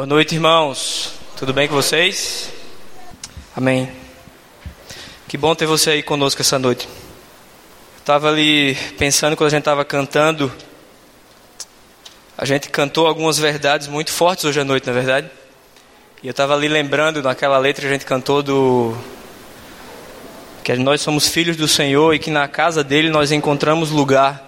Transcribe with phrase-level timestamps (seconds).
[0.00, 1.12] Boa noite, irmãos.
[1.36, 2.50] Tudo bem com vocês?
[3.54, 3.86] Amém.
[5.28, 6.88] Que bom ter você aí conosco essa noite.
[7.98, 10.50] Estava ali pensando quando a gente estava cantando.
[12.34, 15.30] A gente cantou algumas verdades muito fortes hoje à noite, na é verdade.
[16.22, 18.96] E eu estava ali lembrando naquela letra que a gente cantou do
[20.64, 24.42] que nós somos filhos do Senhor e que na casa dele nós encontramos lugar.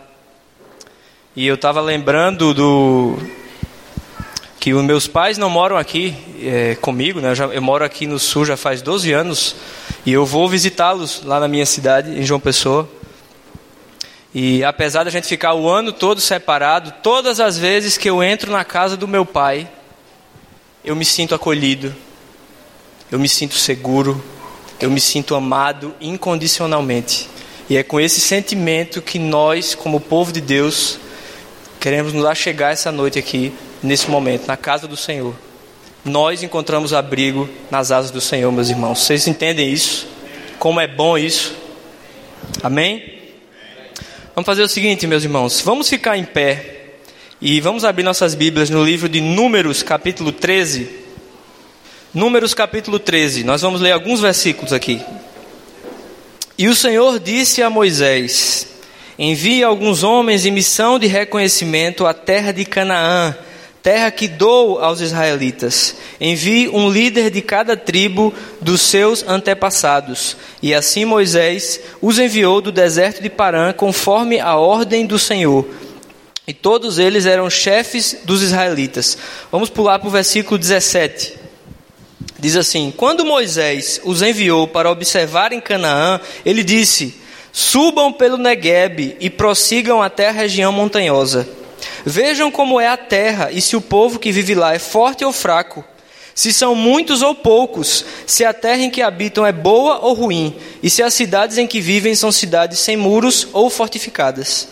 [1.36, 3.41] E eu estava lembrando do
[4.62, 7.30] que os meus pais não moram aqui é, comigo, né?
[7.30, 9.56] Eu, já, eu, moro aqui no sul já faz 12 anos
[10.06, 12.88] e eu vou visitá-los lá na minha cidade, em João Pessoa.
[14.32, 18.52] E apesar da gente ficar o ano todo separado, todas as vezes que eu entro
[18.52, 19.68] na casa do meu pai,
[20.84, 21.92] eu me sinto acolhido,
[23.10, 24.22] eu me sinto seguro,
[24.78, 27.28] eu me sinto amado incondicionalmente.
[27.68, 31.00] E é com esse sentimento que nós, como povo de Deus,
[31.80, 33.52] queremos nos chegar essa noite aqui
[33.82, 35.34] nesse momento, na casa do Senhor.
[36.04, 39.00] Nós encontramos abrigo nas asas do Senhor, meus irmãos.
[39.00, 40.06] Vocês entendem isso?
[40.58, 41.54] Como é bom isso?
[42.62, 43.20] Amém?
[44.34, 45.60] Vamos fazer o seguinte, meus irmãos.
[45.60, 46.80] Vamos ficar em pé
[47.40, 50.88] e vamos abrir nossas Bíblias no livro de Números, capítulo 13.
[52.14, 53.44] Números, capítulo 13.
[53.44, 55.00] Nós vamos ler alguns versículos aqui.
[56.58, 58.68] E o Senhor disse a Moisés:
[59.18, 63.36] Envie alguns homens em missão de reconhecimento à terra de Canaã
[63.82, 65.96] terra que dou aos israelitas.
[66.20, 70.36] Envie um líder de cada tribo dos seus antepassados.
[70.62, 75.66] E assim Moisés os enviou do deserto de Parã, conforme a ordem do Senhor.
[76.46, 79.18] E todos eles eram chefes dos israelitas.
[79.50, 81.34] Vamos pular para o versículo 17.
[82.38, 87.14] Diz assim: Quando Moisés os enviou para observar em Canaã, ele disse:
[87.52, 91.61] Subam pelo Negueb e prossigam até a região montanhosa.
[92.04, 95.32] Vejam como é a terra e se o povo que vive lá é forte ou
[95.32, 95.84] fraco,
[96.34, 100.56] se são muitos ou poucos, se a terra em que habitam é boa ou ruim,
[100.82, 104.68] e se as cidades em que vivem são cidades sem muros ou fortificadas.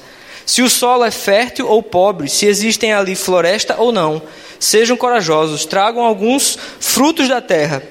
[0.47, 4.21] Se o solo é fértil ou pobre, se existem ali floresta ou não.
[4.59, 7.83] Sejam corajosos, tragam alguns frutos da terra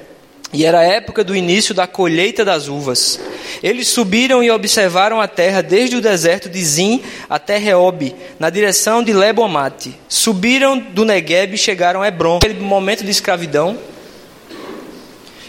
[0.51, 3.19] e era a época do início da colheita das uvas.
[3.61, 9.03] Eles subiram e observaram a terra desde o deserto de Zim até Reob, na direção
[9.03, 9.93] de Lebomate.
[10.07, 13.77] Subiram do Negueb e chegaram a Hebron, aquele momento de escravidão.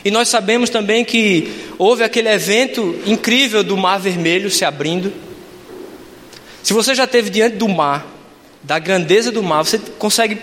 [0.05, 5.13] E nós sabemos também que houve aquele evento incrível do Mar Vermelho se abrindo.
[6.63, 8.07] Se você já esteve diante do mar,
[8.63, 10.39] da grandeza do mar, você consegue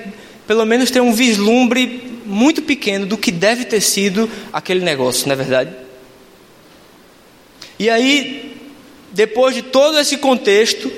[0.48, 5.34] pelo menos ter um vislumbre muito pequeno do que deve ter sido aquele negócio, não
[5.34, 5.72] é verdade?
[7.80, 8.58] E aí,
[9.12, 10.92] depois de todo esse contexto,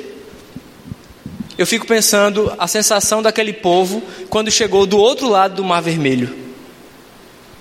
[1.57, 6.34] eu fico pensando a sensação daquele povo quando chegou do outro lado do Mar Vermelho.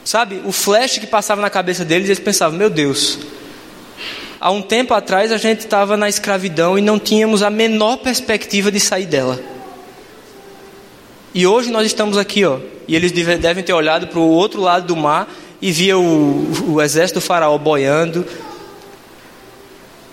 [0.04, 3.18] Sabe, o flash que passava na cabeça deles, eles pensavam: meu Deus,
[4.40, 8.70] há um tempo atrás a gente estava na escravidão e não tínhamos a menor perspectiva
[8.70, 9.57] de sair dela.
[11.34, 14.86] E hoje nós estamos aqui, ó, e eles devem ter olhado para o outro lado
[14.86, 18.24] do mar e via o, o exército do faraó boiando.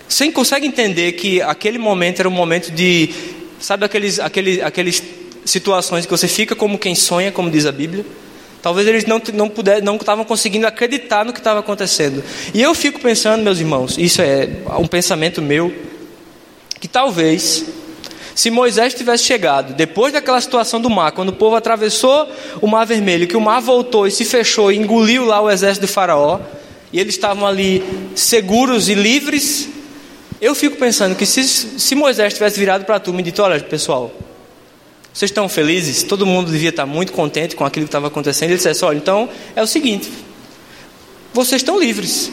[0.08, 3.10] Você consegue entender que aquele momento era um momento de,
[3.58, 5.02] sabe aqueles, aqueles, aqueles
[5.44, 8.04] situações que você fica como quem sonha, como diz a Bíblia?
[8.62, 12.22] Talvez eles não não puder, não estavam conseguindo acreditar no que estava acontecendo.
[12.52, 14.48] E eu fico pensando, meus irmãos, isso é
[14.78, 15.72] um pensamento meu,
[16.80, 17.64] que talvez
[18.36, 22.30] se Moisés tivesse chegado depois daquela situação do mar, quando o povo atravessou
[22.60, 25.86] o mar vermelho, que o mar voltou e se fechou e engoliu lá o exército
[25.86, 26.38] de Faraó,
[26.92, 27.82] e eles estavam ali
[28.14, 29.70] seguros e livres,
[30.38, 33.58] eu fico pensando que se, se Moisés tivesse virado para a turma e dito: Olha,
[33.58, 34.12] pessoal,
[35.14, 36.02] vocês estão felizes?
[36.02, 38.50] Todo mundo devia estar muito contente com aquilo que estava acontecendo.
[38.50, 40.12] Ele dissesse: Olha, então é o seguinte,
[41.32, 42.30] vocês estão livres,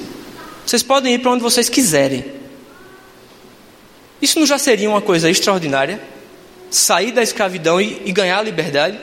[0.65, 2.42] vocês podem ir para onde vocês quiserem.
[4.23, 5.99] Isso não já seria uma coisa extraordinária?
[6.71, 8.97] Sair da escravidão e, e ganhar a liberdade?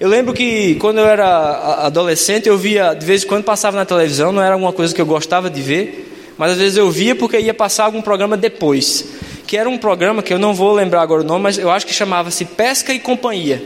[0.00, 3.84] Eu lembro que quando eu era adolescente, eu via, de vez em quando passava na
[3.84, 7.14] televisão, não era uma coisa que eu gostava de ver, mas às vezes eu via
[7.14, 9.04] porque ia passar algum programa depois.
[9.46, 11.86] Que era um programa que eu não vou lembrar agora o nome, mas eu acho
[11.86, 13.62] que chamava-se Pesca e Companhia.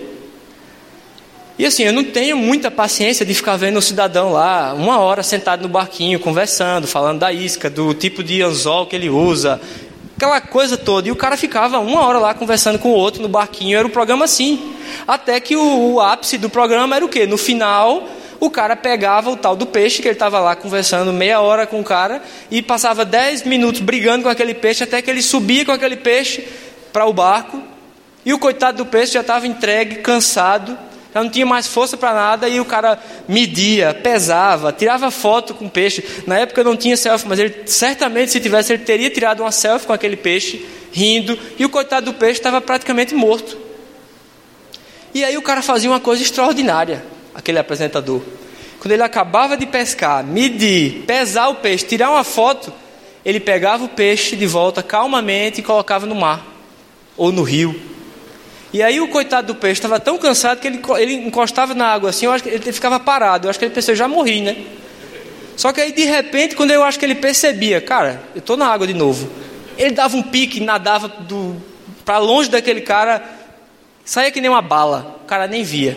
[1.57, 5.23] E assim, eu não tenho muita paciência de ficar vendo o cidadão lá, uma hora
[5.23, 9.59] sentado no barquinho, conversando, falando da isca, do tipo de anzol que ele usa,
[10.17, 11.09] aquela coisa toda.
[11.09, 13.91] E o cara ficava uma hora lá conversando com o outro no barquinho, era um
[13.91, 14.75] programa assim.
[15.07, 17.27] Até que o, o ápice do programa era o quê?
[17.27, 18.09] No final,
[18.41, 21.81] o cara pegava o tal do peixe, que ele estava lá conversando meia hora com
[21.81, 25.73] o cara, e passava dez minutos brigando com aquele peixe, até que ele subia com
[25.73, 26.47] aquele peixe
[26.93, 27.63] para o barco,
[28.25, 30.77] e o coitado do peixe já estava entregue, cansado,
[31.17, 35.65] já não tinha mais força para nada e o cara media, pesava, tirava foto com
[35.65, 36.05] o peixe.
[36.27, 39.87] Na época não tinha selfie, mas ele certamente se tivesse ele teria tirado uma selfie
[39.87, 43.57] com aquele peixe, rindo, e o coitado do peixe estava praticamente morto.
[45.15, 47.03] E aí o cara fazia uma coisa extraordinária,
[47.35, 48.21] aquele apresentador.
[48.79, 52.71] Quando ele acabava de pescar, medir, pesar o peixe, tirar uma foto,
[53.25, 56.47] ele pegava o peixe de volta calmamente e colocava no mar
[57.17, 57.96] ou no rio.
[58.73, 62.11] E aí o coitado do peixe estava tão cansado que ele, ele encostava na água
[62.11, 63.47] assim, eu acho que ele ficava parado.
[63.47, 64.57] Eu acho que ele pensou, já morri, né?
[65.57, 68.67] Só que aí de repente, quando eu acho que ele percebia, cara, eu estou na
[68.67, 69.31] água de novo.
[69.79, 71.11] Ele dava um pique, nadava
[72.05, 73.23] para longe daquele cara,
[74.05, 75.97] saía que nem uma bala, o cara nem via.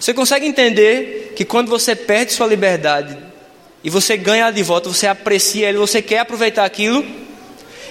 [0.00, 3.16] Você consegue entender que quando você perde sua liberdade
[3.84, 7.04] e você ganha de volta, você aprecia ele, você quer aproveitar aquilo?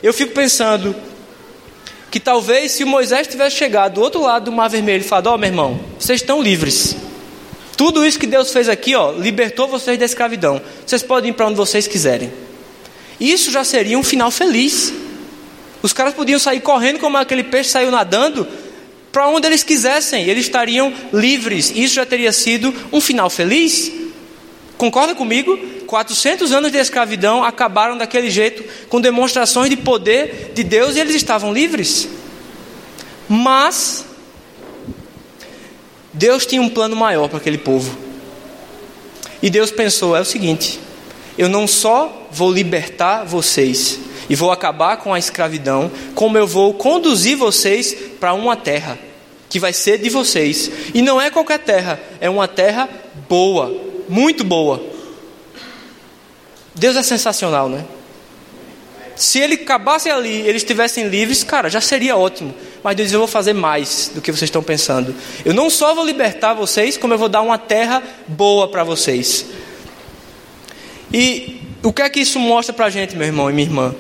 [0.04, 0.96] Eu fico pensando,
[2.12, 5.36] que talvez se Moisés tivesse chegado do outro lado do Mar Vermelho e falado: Ó,
[5.36, 6.96] oh, meu irmão, vocês estão livres.
[7.78, 10.62] Tudo isso que Deus fez aqui, ó, libertou vocês da escravidão.
[10.86, 12.32] Vocês podem ir para onde vocês quiserem.
[13.20, 14.94] Isso já seria um final feliz.
[15.82, 18.48] Os caras podiam sair correndo como aquele peixe saiu nadando
[19.12, 20.28] para onde eles quisessem.
[20.28, 21.72] Eles estariam livres.
[21.74, 23.92] Isso já teria sido um final feliz.
[24.78, 25.58] Concorda comigo?
[25.92, 31.14] 400 anos de escravidão acabaram daquele jeito, com demonstrações de poder de Deus, e eles
[31.14, 32.08] estavam livres.
[33.28, 34.06] Mas,
[36.14, 37.94] Deus tinha um plano maior para aquele povo.
[39.42, 40.80] E Deus pensou: é o seguinte,
[41.38, 44.00] eu não só vou libertar vocês
[44.30, 48.98] e vou acabar com a escravidão, como eu vou conduzir vocês para uma terra
[49.50, 50.72] que vai ser de vocês.
[50.94, 52.88] E não é qualquer terra, é uma terra
[53.28, 53.76] boa,
[54.08, 54.91] muito boa.
[56.82, 57.86] Deus é sensacional, né?
[59.16, 62.56] Se ele acabasse ali, eles estivessem livres, cara, já seria ótimo.
[62.84, 65.14] Mas Deus diz: Eu vou fazer mais do que vocês estão pensando.
[65.46, 69.46] Eu não só vou libertar vocês, como eu vou dar uma terra boa para vocês.
[71.14, 73.96] E o que é que isso mostra para a gente, meu irmão e minha irmã?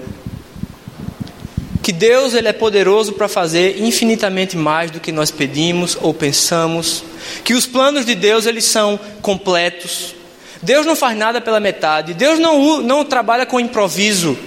[1.83, 7.03] Que Deus ele é poderoso para fazer infinitamente mais do que nós pedimos ou pensamos.
[7.43, 10.15] Que os planos de Deus eles são completos.
[10.61, 12.13] Deus não faz nada pela metade.
[12.13, 14.37] Deus não, não trabalha com improviso.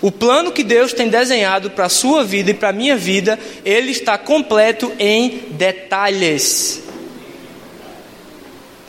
[0.00, 3.38] O plano que Deus tem desenhado para a sua vida e para a minha vida,
[3.64, 6.82] ele está completo em detalhes.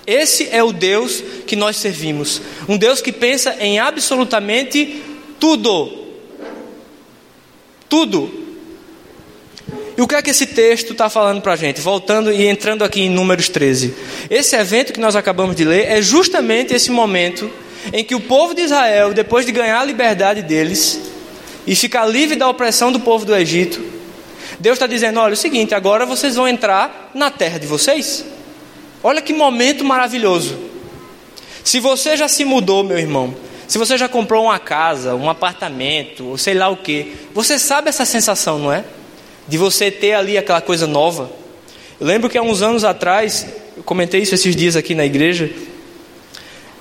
[0.06, 2.42] Esse é o Deus que nós servimos.
[2.68, 5.02] Um Deus que pensa em absolutamente
[5.40, 6.08] tudo.
[7.88, 8.43] Tudo.
[9.98, 11.80] E o que é que esse texto está falando para a gente?
[11.80, 13.94] Voltando e entrando aqui em Números 13.
[14.30, 17.50] Esse evento que nós acabamos de ler é justamente esse momento
[17.92, 21.00] em que o povo de Israel, depois de ganhar a liberdade deles
[21.68, 23.82] e ficar livre da opressão do povo do Egito,
[24.60, 28.26] Deus está dizendo: olha, é o seguinte, agora vocês vão entrar na terra de vocês.
[29.04, 30.58] Olha que momento maravilhoso.
[31.64, 33.36] Se você já se mudou, meu irmão,
[33.68, 37.90] se você já comprou uma casa, um apartamento, ou sei lá o que, você sabe
[37.90, 38.84] essa sensação, não é?
[39.48, 41.32] De você ter ali aquela coisa nova.
[42.00, 43.46] Eu lembro que há uns anos atrás,
[43.78, 45.50] eu comentei isso esses dias aqui na igreja,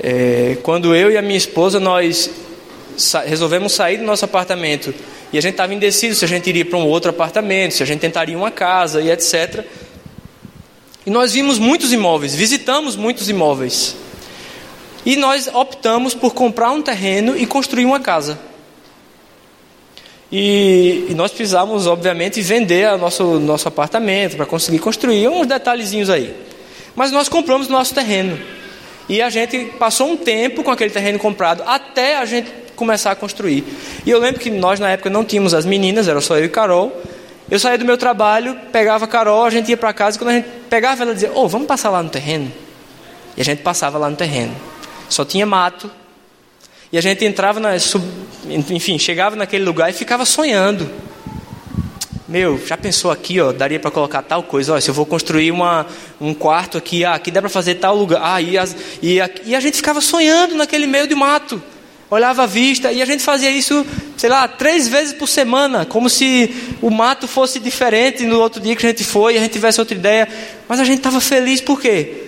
[0.01, 2.31] é, quando eu e a minha esposa nós
[2.97, 4.95] sa resolvemos sair do nosso apartamento
[5.33, 7.87] e a gente estava indeciso se a gente iria para um outro apartamento, se a
[7.87, 9.65] gente tentaria uma casa e etc.
[11.07, 13.97] E nós vimos muitos imóveis, visitamos muitos imóveis.
[15.05, 18.39] E nós optamos por comprar um terreno e construir uma casa.
[20.33, 26.09] E, e nós precisávamos, obviamente, vender o nosso, nosso apartamento para conseguir construir uns detalhezinhos
[26.09, 26.35] aí.
[26.97, 28.39] Mas nós compramos nosso terreno.
[29.09, 33.15] E a gente passou um tempo com aquele terreno comprado até a gente começar a
[33.15, 33.63] construir.
[34.07, 36.49] E eu lembro que nós na época não tínhamos as meninas, era só eu e
[36.49, 36.91] Carol.
[37.51, 40.31] Eu saía do meu trabalho, pegava a Carol, a gente ia para casa e quando
[40.31, 42.51] a gente pegava ela dizia: "Oh, vamos passar lá no terreno".
[43.37, 44.57] E a gente passava lá no terreno.
[45.11, 45.91] Só tinha mato,
[46.93, 47.71] e a gente entrava, na,
[48.71, 50.91] enfim, chegava naquele lugar e ficava sonhando.
[52.29, 55.51] Meu, já pensou aqui, ó, daria para colocar tal coisa, ó, se eu vou construir
[55.51, 55.87] uma,
[56.21, 58.21] um quarto aqui, ah, aqui dá para fazer tal lugar.
[58.23, 61.63] Ah, e, as, e, a, e a gente ficava sonhando naquele meio de mato.
[62.11, 63.87] Olhava a vista e a gente fazia isso,
[64.19, 68.77] sei lá, três vezes por semana, como se o mato fosse diferente no outro dia
[68.77, 70.29] que a gente foi e a gente tivesse outra ideia.
[70.69, 72.22] Mas a gente estava feliz por quê?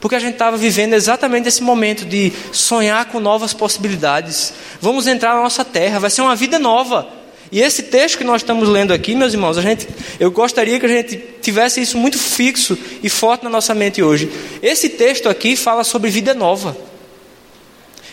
[0.00, 4.52] Porque a gente estava vivendo exatamente esse momento de sonhar com novas possibilidades.
[4.80, 7.08] Vamos entrar na nossa terra, vai ser uma vida nova.
[7.50, 9.88] E esse texto que nós estamos lendo aqui, meus irmãos, a gente,
[10.20, 14.30] eu gostaria que a gente tivesse isso muito fixo e forte na nossa mente hoje.
[14.62, 16.76] Esse texto aqui fala sobre vida nova.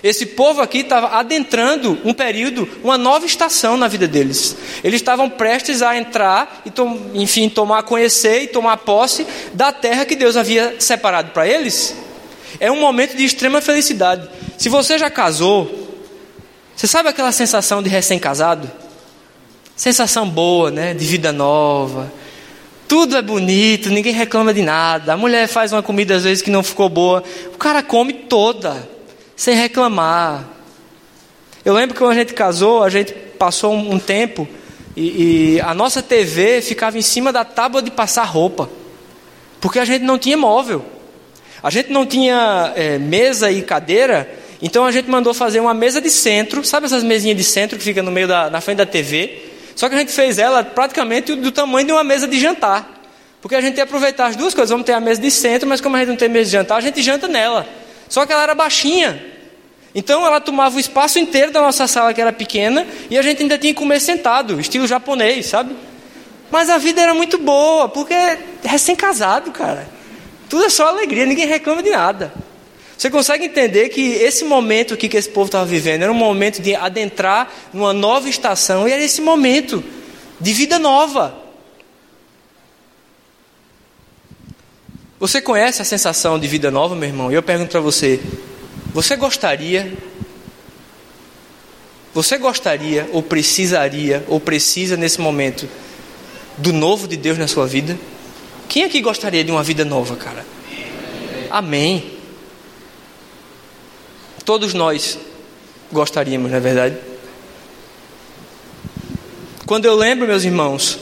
[0.03, 4.55] Esse povo aqui estava adentrando um período, uma nova estação na vida deles.
[4.83, 10.15] Eles estavam prestes a entrar e, enfim, tomar conhecer e tomar posse da terra que
[10.15, 11.95] Deus havia separado para eles.
[12.59, 14.29] É um momento de extrema felicidade.
[14.57, 15.89] Se você já casou,
[16.75, 18.69] você sabe aquela sensação de recém-casado?
[19.75, 20.93] Sensação boa, né?
[20.93, 22.11] De vida nova.
[22.87, 25.13] Tudo é bonito, ninguém reclama de nada.
[25.13, 27.23] A mulher faz uma comida às vezes que não ficou boa,
[27.53, 28.94] o cara come toda
[29.35, 30.45] sem reclamar.
[31.63, 34.47] Eu lembro que quando a gente casou, a gente passou um, tempo
[34.95, 38.69] e, e, a nossa TV ficava em cima da tábua de passar roupa,
[39.59, 40.85] porque a gente não tinha móvel,
[41.61, 44.29] a gente não tinha é, mesa e cadeira,
[44.61, 47.83] então a gente mandou fazer uma mesa de centro, sabe essas mesinhas de centro que
[47.83, 49.53] fica no meio da na frente da TV?
[49.75, 52.93] Só que a gente fez ela praticamente do tamanho de uma mesa de jantar.
[53.41, 54.69] Porque a gente ia aproveitar as duas coisas.
[54.71, 56.77] Vamos ter a mesa de centro, mas como a gente não tem mesa de jantar,
[56.77, 57.67] a gente janta nela.
[58.09, 59.23] Só que ela era baixinha.
[59.93, 63.41] Então ela tomava o espaço inteiro da nossa sala, que era pequena, e a gente
[63.41, 65.73] ainda tinha que comer sentado, estilo japonês, sabe?
[66.51, 69.87] Mas a vida era muito boa, porque é recém-casado, cara.
[70.49, 72.33] Tudo é só alegria, ninguém reclama de nada.
[72.97, 76.61] Você consegue entender que esse momento aqui que esse povo estava vivendo era um momento
[76.61, 79.83] de adentrar numa nova estação, e era esse momento
[80.39, 81.44] de vida nova.
[85.19, 87.31] Você conhece a sensação de vida nova, meu irmão?
[87.31, 88.19] E eu pergunto para você:
[88.93, 89.93] você gostaria?
[92.13, 95.67] Você gostaria, ou precisaria, ou precisa nesse momento,
[96.57, 97.97] do novo de Deus na sua vida?
[98.69, 100.45] Quem aqui gostaria de uma vida nova, cara?
[101.49, 102.11] Amém.
[104.45, 105.17] Todos nós
[105.91, 106.97] gostaríamos, não é verdade?
[109.65, 110.99] Quando eu lembro, meus irmãos,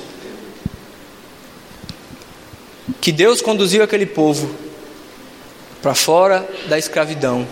[2.99, 4.53] que Deus conduziu aquele povo
[5.81, 7.47] para fora da escravidão,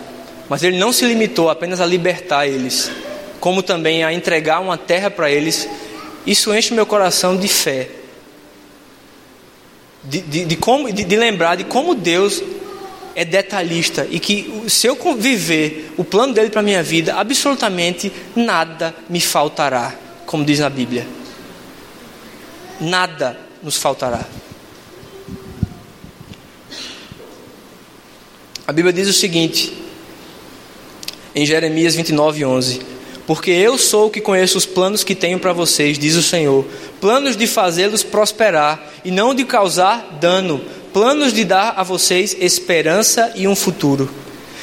[0.48, 2.90] mas Ele não se limitou apenas a libertar eles,
[3.40, 5.68] como também a entregar uma terra para eles.
[6.26, 7.88] Isso enche meu coração de fé,
[10.04, 12.42] de, de, de como, de, de lembrar de como Deus
[13.14, 18.10] é detalhista e que se eu viver o plano dele para a minha vida, absolutamente
[18.34, 19.94] nada me faltará,
[20.26, 21.06] como diz na Bíblia.
[22.80, 24.24] Nada nos faltará.
[28.64, 29.72] A Bíblia diz o seguinte,
[31.34, 32.80] em Jeremias 29, 11:
[33.26, 36.64] Porque eu sou o que conheço os planos que tenho para vocês, diz o Senhor,
[37.00, 40.60] planos de fazê-los prosperar e não de causar dano,
[40.92, 44.08] planos de dar a vocês esperança e um futuro.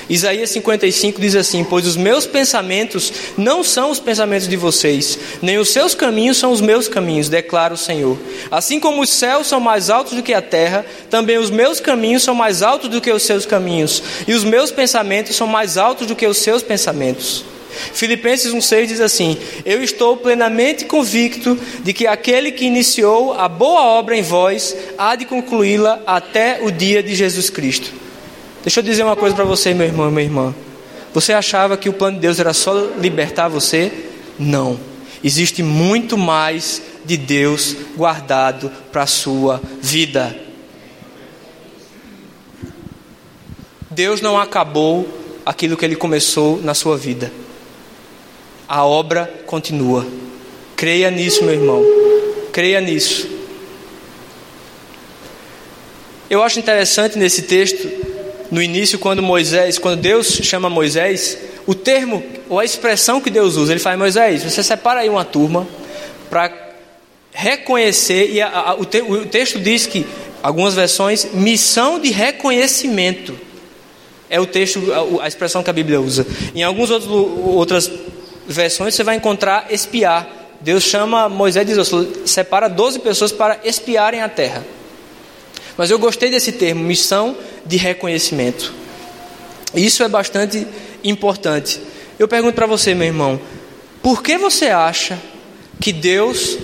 [0.10, 5.60] Isaías 55 diz assim: Pois os meus pensamentos não são os pensamentos de vocês, nem
[5.60, 8.18] os seus caminhos são os meus caminhos, declara o Senhor.
[8.50, 12.24] Assim como os céus são mais altos do que a terra, também os meus caminhos
[12.24, 16.08] são mais altos do que os seus caminhos, e os meus pensamentos são mais altos
[16.08, 17.46] do que os seus pensamentos.
[17.94, 23.82] Filipenses 1,6 diz assim: Eu estou plenamente convicto de que aquele que iniciou a boa
[23.82, 28.09] obra em vós há de concluí-la até o dia de Jesus Cristo.
[28.62, 30.56] Deixa eu dizer uma coisa para você, meu irmão e minha irmã.
[31.14, 33.92] Você achava que o plano de Deus era só libertar você?
[34.38, 34.80] Não.
[35.24, 40.36] Existe muito mais de Deus guardado para a sua vida.
[43.90, 45.08] Deus não acabou
[45.46, 47.32] aquilo que ele começou na sua vida.
[48.68, 50.06] A obra continua.
[50.76, 51.84] Creia nisso, meu irmão.
[52.54, 53.28] Creia nisso.
[56.30, 58.09] Eu acho interessante nesse texto
[58.52, 61.38] no início, quando Moisés, quando Deus chama Moisés,
[61.68, 65.24] o termo ou a expressão que Deus usa, ele fala: Moisés, você separa aí uma
[65.24, 65.68] turma
[66.30, 66.52] para
[67.32, 70.06] reconhecer, e a, a, o, te, o texto diz que,
[70.42, 73.38] algumas versões, missão de reconhecimento.
[74.30, 76.26] É o texto, a, a expressão que a Bíblia usa.
[76.56, 77.92] Em algumas outras
[78.48, 80.28] versões você vai encontrar espiar.
[80.60, 81.92] Deus chama Moisés e diz:
[82.26, 84.66] separa 12 pessoas para espiarem a terra.
[85.80, 88.74] Mas eu gostei desse termo, missão de reconhecimento.
[89.74, 90.68] Isso é bastante
[91.06, 91.80] importante.
[92.20, 93.40] Eu pergunto para você, meu irmão,
[94.04, 95.18] por que você acha
[95.80, 96.58] que Deus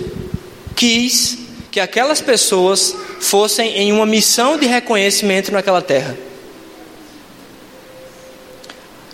[0.76, 1.38] quis
[1.70, 6.14] que aquelas pessoas fossem em uma missão de reconhecimento naquela terra?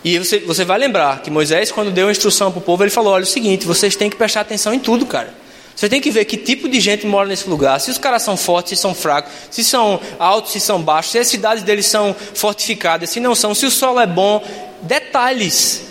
[0.03, 2.91] E você, você vai lembrar que Moisés, quando deu a instrução para o povo, ele
[2.91, 5.42] falou: olha, é o seguinte, vocês têm que prestar atenção em tudo, cara.
[5.75, 7.81] Você tem que ver que tipo de gente mora nesse lugar.
[7.81, 11.19] Se os caras são fortes, se são fracos, se são altos, se são baixos, se
[11.19, 14.45] as cidades deles são fortificadas, se não são, se o solo é bom.
[14.83, 15.85] Detalhes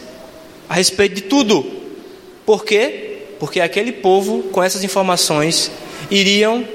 [0.69, 1.65] a respeito de tudo.
[2.45, 3.23] Por quê?
[3.39, 5.71] Porque aquele povo, com essas informações,
[6.09, 6.65] iriam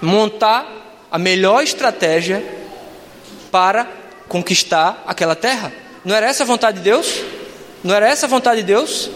[0.00, 0.66] montar
[1.10, 2.42] a melhor estratégia
[3.50, 3.86] para
[4.28, 5.72] conquistar aquela terra.
[6.04, 7.20] Não era essa a vontade de Deus?
[7.84, 9.10] Não era essa a vontade de Deus?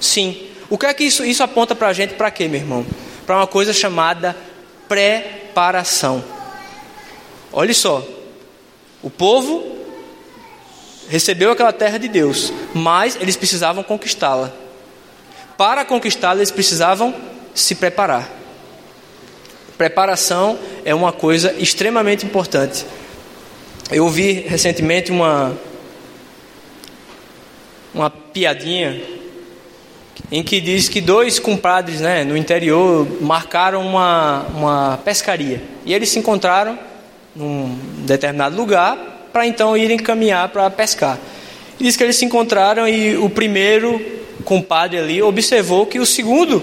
[0.00, 0.49] Sim.
[0.70, 2.14] O que é que isso, isso aponta para a gente?
[2.14, 2.86] Para quê, meu irmão?
[3.26, 4.36] Para uma coisa chamada
[4.88, 6.24] preparação.
[7.52, 8.06] Olha só.
[9.02, 9.78] O povo
[11.08, 14.52] recebeu aquela terra de Deus, mas eles precisavam conquistá-la.
[15.58, 17.12] Para conquistá-la, eles precisavam
[17.52, 18.30] se preparar.
[19.76, 22.86] Preparação é uma coisa extremamente importante.
[23.90, 25.52] Eu ouvi recentemente uma
[27.92, 29.19] uma piadinha
[30.30, 35.62] em que diz que dois compadres né, no interior marcaram uma, uma pescaria.
[35.84, 36.78] E eles se encontraram
[37.34, 41.18] num determinado lugar para então irem caminhar para pescar.
[41.78, 44.00] E diz que eles se encontraram e o primeiro
[44.44, 46.62] compadre ali observou que o segundo,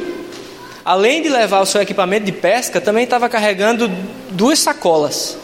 [0.83, 3.89] além de levar o seu equipamento de pesca, também estava carregando
[4.31, 5.37] duas sacolas.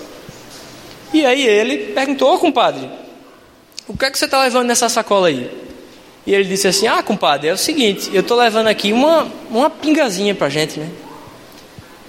[1.13, 2.89] E aí ele perguntou, oh, compadre,
[3.87, 5.49] o que é que você está levando nessa sacola aí?
[6.25, 9.69] E ele disse assim: Ah, compadre, é o seguinte, eu estou levando aqui uma, uma
[9.69, 10.89] pingazinha para a gente, né?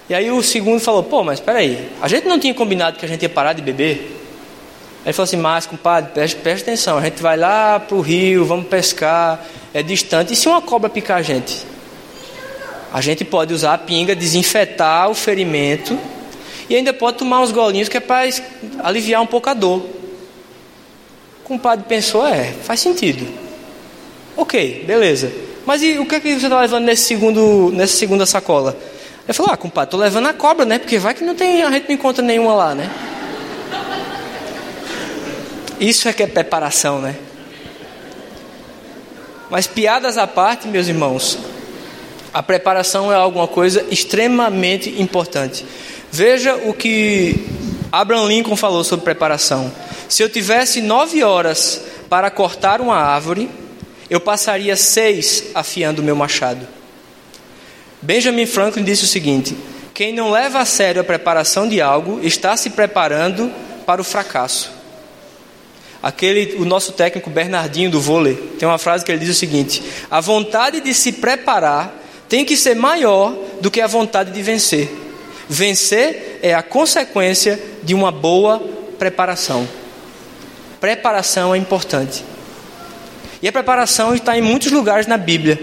[0.09, 3.05] E aí o segundo falou: Pô, mas espera aí, a gente não tinha combinado que
[3.05, 4.15] a gente ia parar de beber?
[5.03, 8.01] Aí ele falou assim: Mas, compadre, preste, preste atenção, a gente vai lá para o
[8.01, 9.43] rio, vamos pescar,
[9.73, 10.33] é distante.
[10.33, 11.65] E se uma cobra picar a gente?
[12.93, 15.99] A gente pode usar a pinga, desinfetar o ferimento
[16.69, 18.29] e ainda pode tomar uns golinhos que é para
[18.79, 19.79] aliviar um pouco a dor.
[21.41, 23.44] O compadre pensou, é, faz sentido.
[24.37, 25.31] Ok, beleza.
[25.65, 28.77] Mas e o que, é que você está levando nesse segundo, nessa segunda sacola?
[29.25, 30.77] Ele falou, ah, compadre, estou levando a cobra, né?
[30.77, 32.89] Porque vai que não tem, a gente não encontra nenhuma lá, né?
[35.79, 37.15] Isso é que é preparação, né?
[39.49, 41.39] Mas piadas à parte, meus irmãos,
[42.33, 45.65] a preparação é alguma coisa extremamente importante.
[46.11, 47.45] Veja o que
[47.91, 49.71] Abraham Lincoln falou sobre preparação.
[50.07, 53.49] Se eu tivesse nove horas para cortar uma árvore,
[54.09, 56.67] eu passaria seis afiando o meu machado.
[58.01, 59.55] Benjamin Franklin disse o seguinte:
[59.93, 63.51] quem não leva a sério a preparação de algo está se preparando
[63.85, 64.71] para o fracasso.
[66.03, 69.81] Aquele, o nosso técnico Bernardinho do vôlei, tem uma frase que ele diz o seguinte:
[70.11, 71.95] a vontade de se preparar
[72.27, 74.91] tem que ser maior do que a vontade de vencer.
[75.47, 78.59] Vencer é a consequência de uma boa
[78.99, 79.67] preparação.
[80.79, 82.23] Preparação é importante.
[83.45, 85.61] E a preparação está em muitos lugares na Bíblia.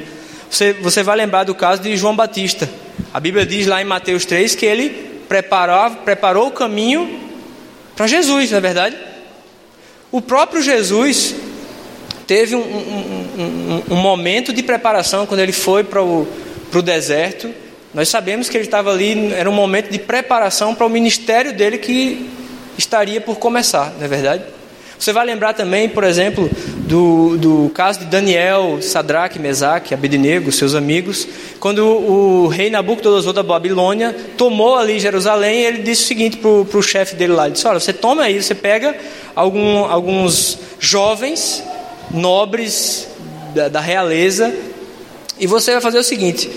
[0.48, 2.70] Você, você vai lembrar do caso de João Batista.
[3.12, 4.90] A Bíblia diz lá em Mateus 3 que ele
[5.28, 7.18] preparou, preparou o caminho
[7.96, 8.96] para Jesus, não é verdade?
[10.12, 11.34] O próprio Jesus
[12.24, 16.28] teve um, um, um, um momento de preparação quando ele foi para o,
[16.70, 17.52] para o deserto
[17.92, 21.76] nós sabemos que ele estava ali, era um momento de preparação para o ministério dele
[21.76, 22.30] que
[22.78, 24.44] estaria por começar, não é verdade?
[25.02, 26.48] Você vai lembrar também, por exemplo,
[26.86, 31.26] do, do caso de Daniel, Sadraque, Mesaque, Abednego, seus amigos,
[31.58, 36.82] quando o, rei Nabucodonosor da Babilônia tomou ali Jerusalém, ele disse o seguinte para o
[36.82, 38.96] chefe dele lá: ele disse, Olha, você toma aí, você pega
[39.34, 41.64] algum, alguns jovens,
[42.08, 43.08] nobres
[43.52, 44.54] da, da realeza,
[45.36, 46.48] e você vai fazer o seguinte: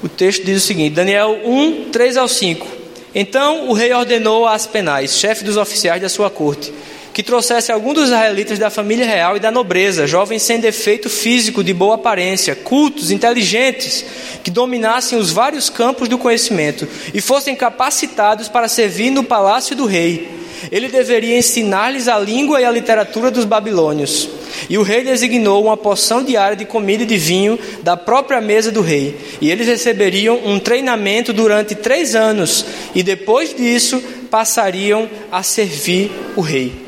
[0.00, 2.64] o texto diz o seguinte: Daniel 1, 3 ao 5.
[3.12, 6.72] Então o rei ordenou a Aspenais, chefe dos oficiais da sua corte,
[7.18, 11.64] que trouxesse algum dos israelitas da família real e da nobreza, jovens sem defeito físico,
[11.64, 14.04] de boa aparência, cultos, inteligentes,
[14.44, 19.84] que dominassem os vários campos do conhecimento e fossem capacitados para servir no palácio do
[19.84, 20.28] rei.
[20.70, 24.28] Ele deveria ensinar-lhes a língua e a literatura dos babilônios.
[24.70, 28.70] E o rei designou uma porção diária de comida e de vinho da própria mesa
[28.70, 29.16] do rei.
[29.40, 32.64] E eles receberiam um treinamento durante três anos.
[32.94, 34.00] E depois disso
[34.30, 36.86] passariam a servir o rei.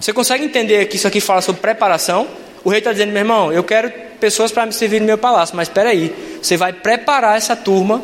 [0.00, 2.26] Você consegue entender que isso aqui fala sobre preparação?
[2.64, 5.56] O rei está dizendo, meu irmão, eu quero pessoas para me servir no meu palácio,
[5.56, 8.02] mas espera aí, você vai preparar essa turma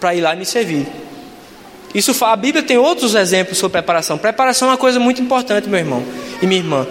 [0.00, 0.86] para ir lá me servir.
[1.94, 4.16] Isso a Bíblia tem outros exemplos sobre preparação.
[4.16, 6.02] Preparação é uma coisa muito importante, meu irmão
[6.40, 6.86] e minha irmã.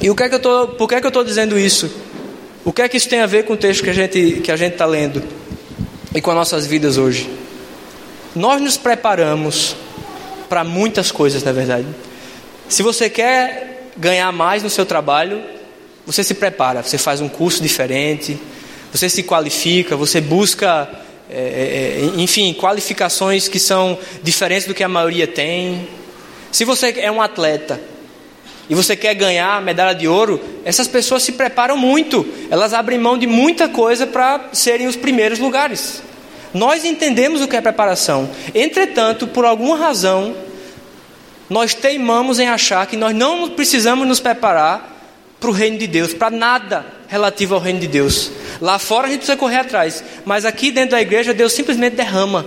[0.00, 1.90] E o que é que eu tô, por que é que eu estou dizendo isso?
[2.64, 4.50] O que é que isso tem a ver com o texto que a gente que
[4.50, 5.22] a gente está lendo
[6.14, 7.28] e com as nossas vidas hoje?
[8.34, 9.76] Nós nos preparamos
[10.48, 11.86] para muitas coisas, na verdade.
[12.72, 15.42] Se você quer ganhar mais no seu trabalho,
[16.06, 18.38] você se prepara, você faz um curso diferente,
[18.90, 20.88] você se qualifica, você busca,
[21.30, 25.86] é, é, é enfim, qualificações que são diferentes do que a maioria tem.
[26.50, 27.78] Se você é um atleta,
[28.70, 33.18] e você quer ganhar medalha de ouro, essas pessoas se preparam muito, elas abrem mão
[33.18, 36.02] de muita coisa para serem os primeiros lugares.
[36.54, 40.34] Nós entendemos o que é preparação, entretanto, por alguma razão,
[41.52, 44.90] nós teimamos em achar que nós não precisamos nos preparar
[45.38, 48.30] para o reino de Deus, para nada relativo ao reino de Deus.
[48.58, 52.46] Lá fora a gente precisa correr atrás, mas aqui dentro da igreja Deus simplesmente derrama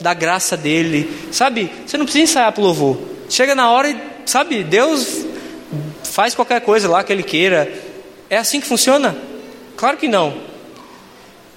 [0.00, 1.68] da graça dele, sabe?
[1.84, 2.96] Você não precisa ensaiar para o louvor.
[3.28, 5.24] Chega na hora e, sabe, Deus
[6.04, 7.72] faz qualquer coisa lá que ele queira.
[8.30, 9.16] É assim que funciona?
[9.76, 10.32] Claro que não.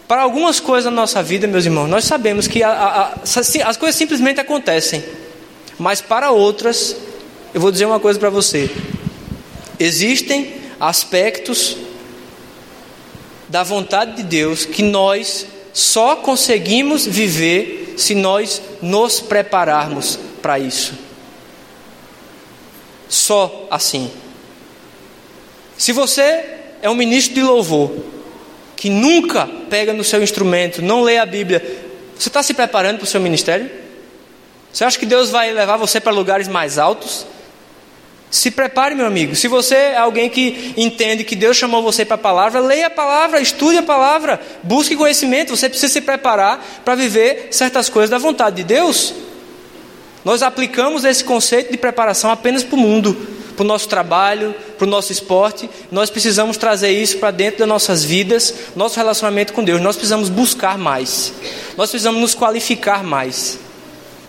[0.07, 3.13] Para algumas coisas na nossa vida, meus irmãos, nós sabemos que a, a, a,
[3.65, 5.03] as coisas simplesmente acontecem.
[5.77, 6.95] Mas para outras,
[7.53, 8.69] eu vou dizer uma coisa para você:
[9.79, 11.77] existem aspectos
[13.47, 20.93] da vontade de Deus que nós só conseguimos viver se nós nos prepararmos para isso.
[23.07, 24.11] Só assim.
[25.77, 26.43] Se você
[26.81, 27.91] é um ministro de louvor
[28.75, 31.63] que nunca pega no seu instrumento, não lê a Bíblia,
[32.17, 33.69] você está se preparando para o seu ministério?
[34.77, 37.25] Você acha que Deus vai levar você para lugares mais altos?
[38.29, 39.35] Se prepare, meu amigo.
[39.35, 42.89] Se você é alguém que entende que Deus chamou você para a palavra, leia a
[42.91, 45.57] palavra, estude a palavra, busque conhecimento.
[45.57, 49.15] Você precisa se preparar para viver certas coisas da vontade de Deus.
[50.23, 53.15] Nós aplicamos esse conceito de preparação apenas para o mundo,
[53.55, 55.67] para o nosso trabalho, para o nosso esporte.
[55.91, 59.81] Nós precisamos trazer isso para dentro das nossas vidas, nosso relacionamento com Deus.
[59.81, 61.33] Nós precisamos buscar mais,
[61.75, 63.65] nós precisamos nos qualificar mais.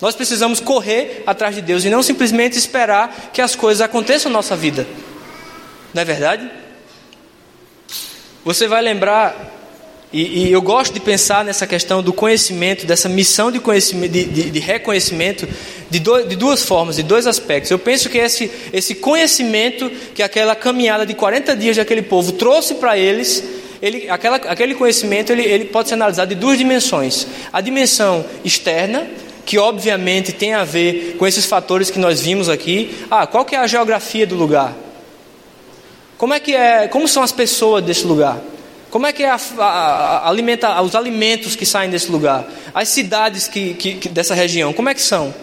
[0.01, 4.39] Nós precisamos correr atrás de Deus e não simplesmente esperar que as coisas aconteçam na
[4.39, 4.87] nossa vida.
[5.93, 6.49] Não é verdade?
[8.45, 9.35] Você vai lembrar,
[10.13, 14.25] e, e eu gosto de pensar nessa questão do conhecimento, dessa missão de, conhecimento, de,
[14.25, 15.49] de, de reconhecimento,
[15.91, 17.71] de, do, de, duas formas, de dois aspectos.
[17.71, 22.77] Eu penso que esse, esse conhecimento que aquela caminhada de 40 dias daquele povo trouxe
[22.77, 23.43] para eles,
[23.83, 29.07] ele, aquela, aquele conhecimento ele, ele pode ser analisado de duas dimensões: a dimensão externa
[29.49, 32.95] que obviamente tem a ver com esses fatores que nós vimos aqui.
[33.11, 34.77] Ah, qual que é a geografia do lugar?
[36.19, 36.87] Como é que é?
[36.87, 38.39] Como são as pessoas desse lugar?
[38.91, 42.47] Como é que é a, a, alimenta, os alimentos que saem desse lugar?
[42.75, 45.35] As cidades que, que, que, dessa região, como é que são?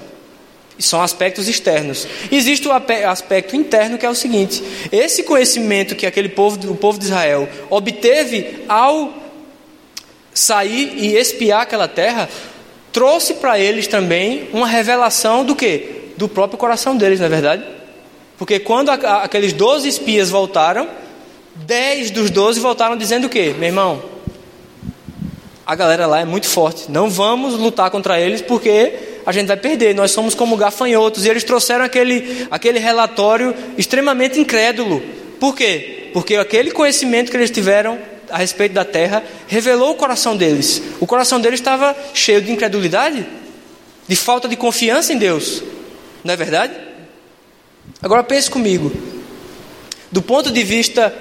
[0.78, 2.08] São aspectos externos.
[2.32, 7.00] Existe o aspecto interno que é o seguinte: esse conhecimento que aquele povo, o povo
[7.00, 9.12] de Israel obteve ao
[10.32, 12.30] sair e espiar aquela terra,
[12.95, 16.13] trouxe para eles também uma revelação do que?
[16.15, 17.65] Do próprio coração deles, não é verdade?
[18.38, 20.88] Porque quando a, a, aqueles doze espias voltaram,
[21.55, 23.49] dez dos doze voltaram dizendo o que?
[23.49, 24.01] Meu irmão,
[25.65, 28.93] a galera lá é muito forte, não vamos lutar contra eles porque
[29.25, 31.25] a gente vai perder, nós somos como gafanhotos.
[31.25, 35.03] E eles trouxeram aquele, aquele relatório extremamente incrédulo.
[35.38, 36.12] Por quê?
[36.13, 37.99] Porque aquele conhecimento que eles tiveram
[38.30, 40.82] a respeito da terra revelou o coração deles.
[41.00, 43.26] O coração deles estava cheio de incredulidade,
[44.08, 45.64] de falta de confiança em Deus.
[46.24, 46.74] Não é verdade?
[48.02, 48.92] Agora pense comigo.
[50.12, 51.14] Do ponto de vista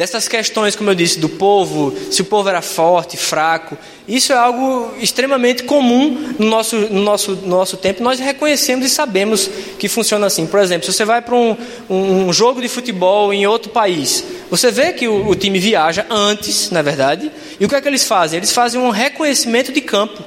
[0.00, 3.76] dessas questões, como eu disse, do povo, se o povo era forte, fraco,
[4.08, 8.02] isso é algo extremamente comum no nosso, no nosso, no nosso tempo.
[8.02, 10.46] Nós reconhecemos e sabemos que funciona assim.
[10.46, 11.54] Por exemplo, se você vai para um,
[11.90, 16.70] um jogo de futebol em outro país, você vê que o, o time viaja antes,
[16.70, 18.38] na verdade, e o que é que eles fazem?
[18.38, 20.24] Eles fazem um reconhecimento de campo.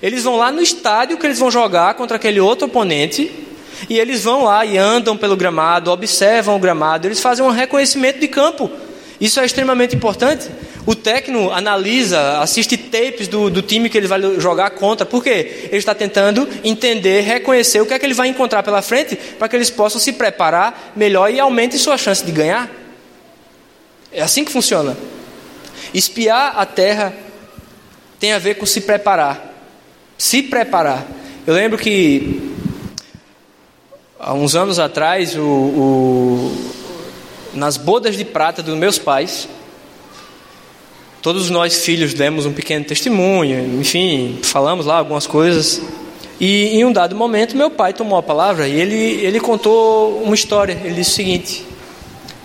[0.00, 3.28] Eles vão lá no estádio que eles vão jogar contra aquele outro oponente.
[3.90, 8.18] E eles vão lá e andam pelo gramado, observam o gramado, eles fazem um reconhecimento
[8.18, 8.70] de campo.
[9.20, 10.48] Isso é extremamente importante.
[10.84, 15.06] O técnico analisa, assiste tapes do, do time que ele vai jogar contra.
[15.06, 15.68] Por quê?
[15.68, 19.48] Ele está tentando entender, reconhecer o que é que ele vai encontrar pela frente para
[19.48, 22.70] que eles possam se preparar melhor e aumentem sua chance de ganhar.
[24.12, 24.96] É assim que funciona.
[25.92, 27.12] Espiar a terra
[28.20, 29.54] tem a ver com se preparar.
[30.18, 31.06] Se preparar.
[31.46, 32.54] Eu lembro que
[34.18, 36.75] há uns anos atrás, o, o
[37.56, 39.48] nas bodas de prata dos meus pais.
[41.22, 45.80] Todos nós filhos demos um pequeno testemunho, enfim, falamos lá algumas coisas.
[46.38, 50.34] E em um dado momento, meu pai tomou a palavra e ele, ele contou uma
[50.34, 50.78] história.
[50.84, 51.64] Ele disse o seguinte: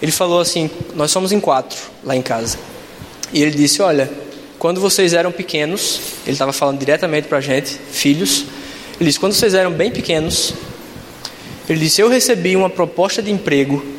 [0.01, 2.57] ele falou assim: Nós somos em quatro lá em casa.
[3.33, 4.09] E ele disse: Olha,
[4.57, 8.45] quando vocês eram pequenos, ele estava falando diretamente para a gente, filhos.
[8.99, 10.53] Ele disse: Quando vocês eram bem pequenos,
[11.69, 13.90] ele disse: Eu recebi uma proposta de emprego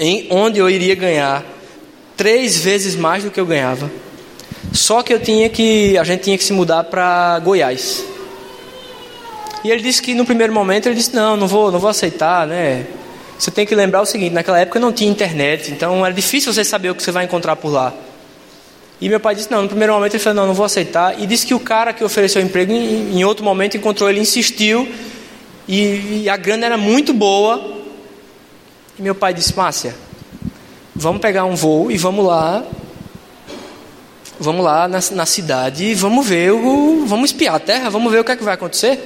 [0.00, 1.44] em onde eu iria ganhar
[2.16, 3.90] três vezes mais do que eu ganhava.
[4.72, 8.02] Só que eu tinha que, a gente tinha que se mudar para Goiás.
[9.62, 12.46] E ele disse que no primeiro momento ele disse não, não vou, não vou aceitar,
[12.46, 12.86] né?
[13.38, 16.64] Você tem que lembrar o seguinte, naquela época não tinha internet, então era difícil você
[16.64, 17.92] saber o que você vai encontrar por lá.
[19.02, 21.20] E meu pai disse não, no primeiro momento ele falou não, não vou aceitar.
[21.20, 24.88] E disse que o cara que ofereceu emprego em, em outro momento encontrou ele, insistiu
[25.68, 27.79] e, e a grana era muito boa.
[29.00, 29.94] E meu pai disse: Márcia,
[30.94, 32.62] vamos pegar um voo e vamos lá.
[34.38, 38.20] Vamos lá na, na cidade e vamos ver, o, vamos espiar a terra, vamos ver
[38.20, 38.98] o que é que vai acontecer.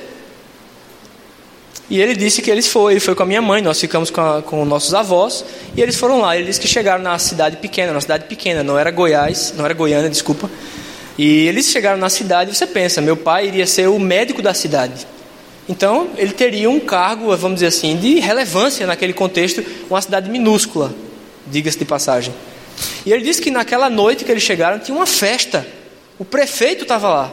[1.91, 4.21] E ele disse que eles foram, ele foi com a minha mãe, nós ficamos com,
[4.21, 5.45] a, com nossos avós,
[5.77, 6.37] e eles foram lá.
[6.37, 9.75] Ele disse que chegaram na cidade pequena, na cidade pequena, não era Goiás, não era
[9.75, 10.49] Goiânia, desculpa.
[11.19, 14.55] E eles chegaram na cidade, e você pensa, meu pai iria ser o médico da
[14.55, 15.07] cidade.
[15.69, 20.95] Então, ele teria um cargo, vamos dizer assim, de relevância naquele contexto, uma cidade minúscula,
[21.47, 22.35] diga-se de passagem.
[23.07, 25.67] E ele disse que naquela noite que eles chegaram tinha uma festa.
[26.19, 27.33] O prefeito estava lá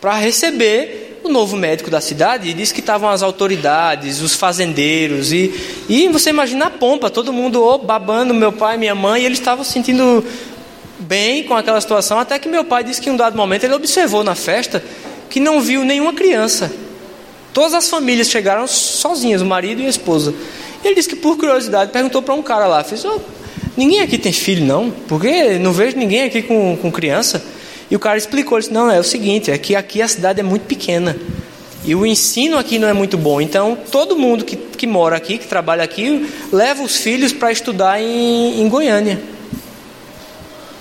[0.00, 5.32] para receber o novo médico da cidade e disse que estavam as autoridades, os fazendeiros
[5.32, 5.52] e,
[5.88, 9.38] e você imagina a pompa, todo mundo oh, babando meu pai, minha mãe, e eles
[9.38, 10.24] estavam se sentindo
[10.98, 13.74] bem com aquela situação, até que meu pai disse que em um dado momento ele
[13.74, 14.82] observou na festa
[15.28, 16.72] que não viu nenhuma criança.
[17.56, 20.34] Todas as famílias chegaram sozinhas, o marido e a esposa.
[20.84, 23.18] Ele disse que por curiosidade perguntou para um cara lá, fez, oh,
[23.74, 24.90] ninguém aqui tem filho não?
[24.90, 27.42] Porque não vejo ninguém aqui com, com criança.
[27.90, 30.42] E o cara explicou, disse, não, é o seguinte, é que aqui a cidade é
[30.42, 31.16] muito pequena.
[31.82, 33.40] E o ensino aqui não é muito bom.
[33.40, 37.98] Então, todo mundo que, que mora aqui, que trabalha aqui, leva os filhos para estudar
[37.98, 39.18] em, em Goiânia.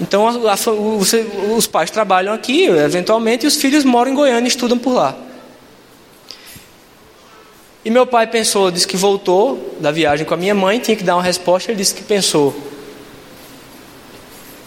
[0.01, 1.13] Então, a, a, os,
[1.55, 5.15] os pais trabalham aqui, eventualmente, e os filhos moram em Goiânia e estudam por lá.
[7.86, 11.04] E meu pai pensou, disse que voltou da viagem com a minha mãe, tinha que
[11.04, 11.69] dar uma resposta.
[11.69, 12.56] Ele disse que pensou: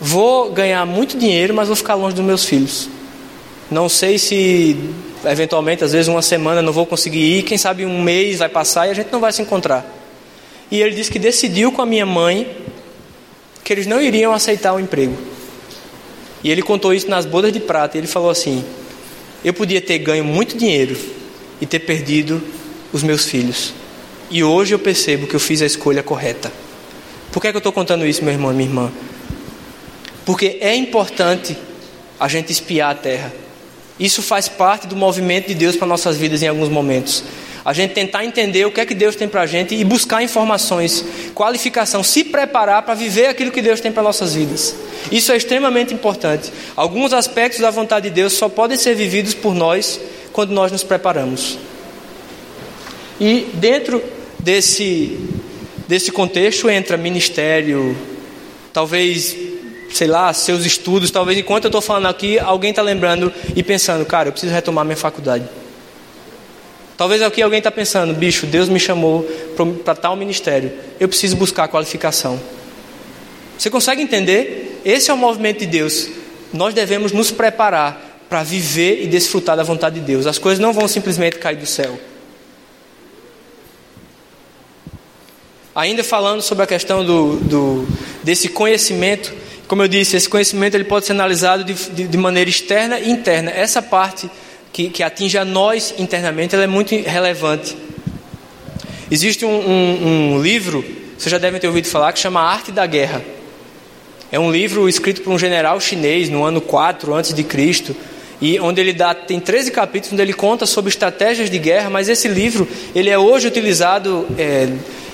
[0.00, 2.88] vou ganhar muito dinheiro, mas vou ficar longe dos meus filhos.
[3.68, 4.78] Não sei se,
[5.24, 8.86] eventualmente, às vezes uma semana não vou conseguir ir, quem sabe um mês vai passar
[8.86, 9.84] e a gente não vai se encontrar.
[10.70, 12.48] E ele disse que decidiu com a minha mãe
[13.64, 15.18] que eles não iriam aceitar o emprego.
[16.44, 17.96] E ele contou isso nas bodas de prata.
[17.96, 18.64] E ele falou assim:
[19.44, 20.96] Eu podia ter ganho muito dinheiro
[21.60, 22.40] e ter perdido
[22.92, 23.72] os meus filhos.
[24.30, 26.52] E hoje eu percebo que eu fiz a escolha correta.
[27.32, 28.92] Por que, é que eu estou contando isso, meu irmão e minha irmã?
[30.24, 31.56] Porque é importante
[32.20, 33.32] a gente espiar a terra.
[33.98, 37.24] Isso faz parte do movimento de Deus para nossas vidas em alguns momentos.
[37.64, 40.22] A gente tentar entender o que é que Deus tem para a gente e buscar
[40.22, 44.74] informações, qualificação, se preparar para viver aquilo que Deus tem para nossas vidas.
[45.10, 46.52] Isso é extremamente importante.
[46.76, 50.00] Alguns aspectos da vontade de Deus só podem ser vividos por nós
[50.32, 51.58] quando nós nos preparamos.
[53.20, 54.02] E dentro
[54.38, 55.18] desse,
[55.86, 57.96] desse contexto entra ministério,
[58.72, 59.36] talvez,
[59.92, 64.04] sei lá, seus estudos, talvez enquanto eu estou falando aqui, alguém está lembrando e pensando,
[64.06, 65.44] cara, eu preciso retomar minha faculdade.
[66.96, 69.22] Talvez aqui alguém está pensando, bicho, Deus me chamou
[69.84, 72.40] para tal ministério, eu preciso buscar qualificação.
[73.56, 74.80] Você consegue entender?
[74.84, 76.08] Esse é o movimento de Deus.
[76.52, 80.26] Nós devemos nos preparar para viver e desfrutar da vontade de Deus.
[80.26, 81.98] As coisas não vão simplesmente cair do céu.
[85.78, 87.86] Ainda falando sobre a questão do, do,
[88.24, 89.32] desse conhecimento,
[89.68, 93.08] como eu disse, esse conhecimento ele pode ser analisado de, de, de maneira externa e
[93.08, 93.52] interna.
[93.52, 94.28] Essa parte
[94.72, 97.76] que, que, atinge a nós internamente ela é muito relevante.
[99.08, 100.84] Existe um, um, um livro,
[101.16, 103.22] vocês já devem ter ouvido falar, que chama Arte da Guerra.
[104.32, 107.94] É um livro escrito por um general chinês no ano 4 antes de Cristo,
[108.42, 112.08] e onde ele dá tem 13 capítulos onde ele conta sobre estratégias de guerra, mas
[112.08, 114.66] esse livro ele é hoje utilizado é,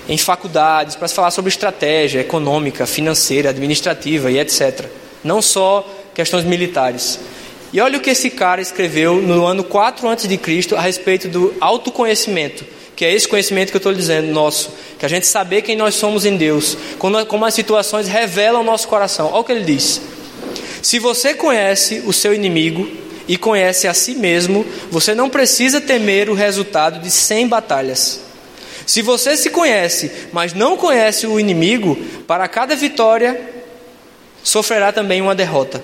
[0.08, 4.86] em faculdades para falar sobre estratégia econômica, financeira, administrativa e etc.
[5.22, 7.18] Não só questões militares.
[7.72, 10.74] E olha o que esse cara escreveu no ano 4 a.C.
[10.76, 12.64] a respeito do autoconhecimento,
[12.94, 15.96] que é esse conhecimento que eu estou dizendo, nosso, que a gente saber quem nós
[15.96, 19.26] somos em Deus, como, como as situações revelam o nosso coração.
[19.32, 20.00] Olha o que ele diz:
[20.82, 22.88] Se você conhece o seu inimigo
[23.26, 28.20] e conhece a si mesmo, você não precisa temer o resultado de 100 batalhas.
[28.86, 33.40] Se você se conhece, mas não conhece o inimigo, para cada vitória
[34.42, 35.82] sofrerá também uma derrota.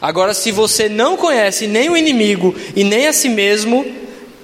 [0.00, 3.86] Agora, se você não conhece nem o inimigo e nem a si mesmo,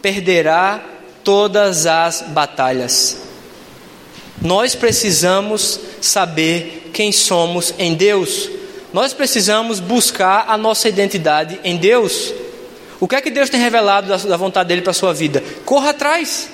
[0.00, 0.82] perderá
[1.22, 3.18] todas as batalhas.
[4.40, 8.48] Nós precisamos saber quem somos em Deus.
[8.92, 12.32] Nós precisamos buscar a nossa identidade em Deus.
[12.98, 15.42] O que é que Deus tem revelado da vontade dele para a sua vida?
[15.64, 16.48] Corra atrás.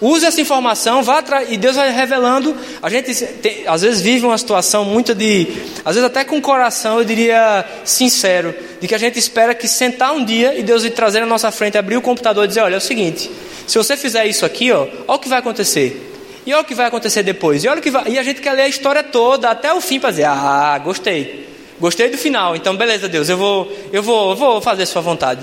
[0.00, 2.56] Use essa informação, vá atrás, e Deus vai revelando.
[2.80, 5.48] A gente tem, às vezes vive uma situação muito de,
[5.84, 9.66] às vezes até com o coração, eu diria sincero, de que a gente espera que
[9.66, 12.60] sentar um dia e Deus vir trazer na nossa frente, abrir o computador e dizer:
[12.60, 13.28] olha, é o seguinte,
[13.66, 16.04] se você fizer isso aqui, ó, olha o que vai acontecer.
[16.46, 17.64] E olha o que vai acontecer depois.
[17.64, 19.80] E olha o que vai, e a gente quer ler a história toda até o
[19.80, 21.48] fim para dizer: ah, gostei,
[21.80, 22.54] gostei do final.
[22.54, 25.40] Então, beleza, Deus, eu vou, eu vou, eu vou fazer sua vontade.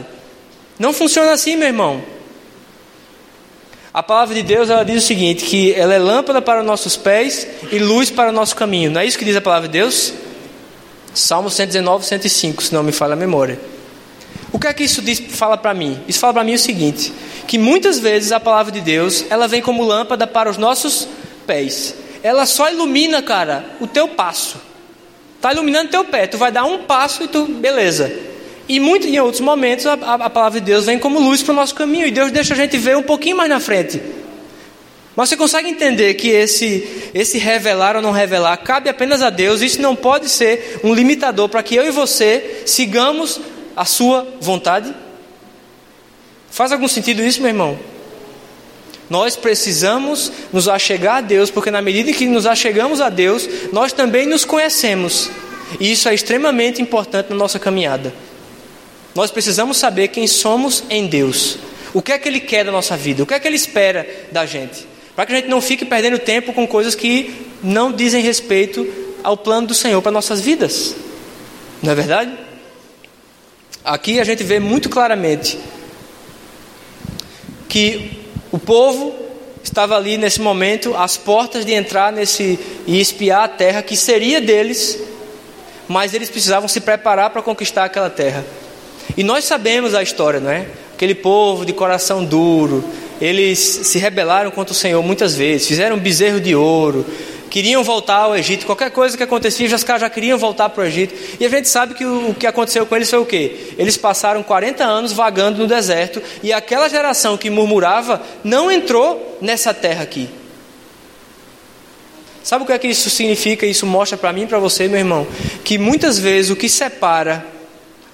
[0.79, 2.14] Não funciona assim, meu irmão.
[3.95, 6.97] A palavra de Deus ela diz o seguinte: que ela é lâmpada para os nossos
[6.97, 8.91] pés e luz para o nosso caminho.
[8.91, 10.11] Não é isso que diz a palavra de Deus?
[11.13, 13.57] Salmo 119, 105, se não me falha a memória.
[14.51, 15.97] O que é que isso diz, fala para mim?
[16.09, 17.13] Isso fala para mim o seguinte:
[17.47, 21.07] que muitas vezes a palavra de Deus ela vem como lâmpada para os nossos
[21.47, 21.95] pés.
[22.21, 24.57] Ela só ilumina, cara, o teu passo.
[25.37, 26.27] Está iluminando o teu pé.
[26.27, 28.11] Tu vai dar um passo e tu, beleza.
[28.67, 31.55] E muito, em outros momentos a, a, palavra de Deus vem como luz para o
[31.55, 34.01] nosso caminho e Deus deixa a gente ver um pouquinho mais na frente.
[35.15, 39.61] Mas você consegue entender que esse, esse revelar ou não revelar cabe apenas a Deus,
[39.61, 43.39] isso não pode ser um limitador para que eu e você sigamos
[43.75, 44.93] a sua vontade?
[46.49, 47.79] Faz algum sentido isso, meu irmão?
[49.09, 53.93] Nós precisamos nos achegar a Deus, porque na medida que nos achegamos a Deus, nós
[53.93, 55.29] também nos conhecemos.
[55.79, 58.13] E isso é extremamente importante na nossa caminhada.
[59.15, 61.57] Nós precisamos saber quem somos em Deus.
[61.93, 63.23] O que é que Ele quer da nossa vida?
[63.23, 64.85] O que é que Ele espera da gente?
[65.15, 68.85] Para que a gente não fique perdendo tempo com coisas que não dizem respeito
[69.23, 70.93] ao plano do Senhor para nossas vidas.
[71.81, 72.33] Não é verdade?
[73.85, 75.57] Aqui a gente vê muito claramente
[77.69, 78.19] que
[78.51, 79.15] o povo
[79.63, 84.41] estava ali nesse momento às portas de entrar nesse e espiar a terra que seria
[84.41, 84.99] deles,
[85.87, 88.45] mas eles precisavam se preparar para conquistar aquela terra.
[89.15, 90.67] E nós sabemos a história, não é?
[90.93, 92.83] Aquele povo de coração duro,
[93.19, 97.05] eles se rebelaram contra o Senhor muitas vezes, fizeram bezerro de ouro,
[97.49, 101.13] queriam voltar ao Egito, qualquer coisa que acontecia, já queriam voltar para o Egito.
[101.39, 103.73] E a gente sabe que o, o que aconteceu com eles foi o quê?
[103.77, 109.73] Eles passaram 40 anos vagando no deserto e aquela geração que murmurava não entrou nessa
[109.73, 110.29] terra aqui.
[112.43, 113.65] Sabe o que é que isso significa?
[113.65, 115.25] Isso mostra para mim e para você, meu irmão,
[115.63, 117.54] que muitas vezes o que separa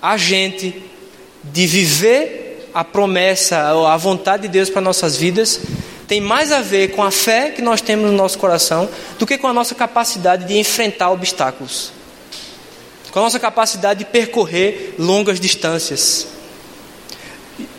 [0.01, 0.81] a gente
[1.43, 5.59] de viver a promessa, a vontade de Deus para nossas vidas,
[6.07, 9.37] tem mais a ver com a fé que nós temos no nosso coração do que
[9.37, 11.91] com a nossa capacidade de enfrentar obstáculos,
[13.11, 16.27] com a nossa capacidade de percorrer longas distâncias.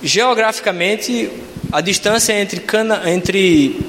[0.02, 1.30] Geograficamente,
[1.70, 3.80] a distância entre, Cana, entre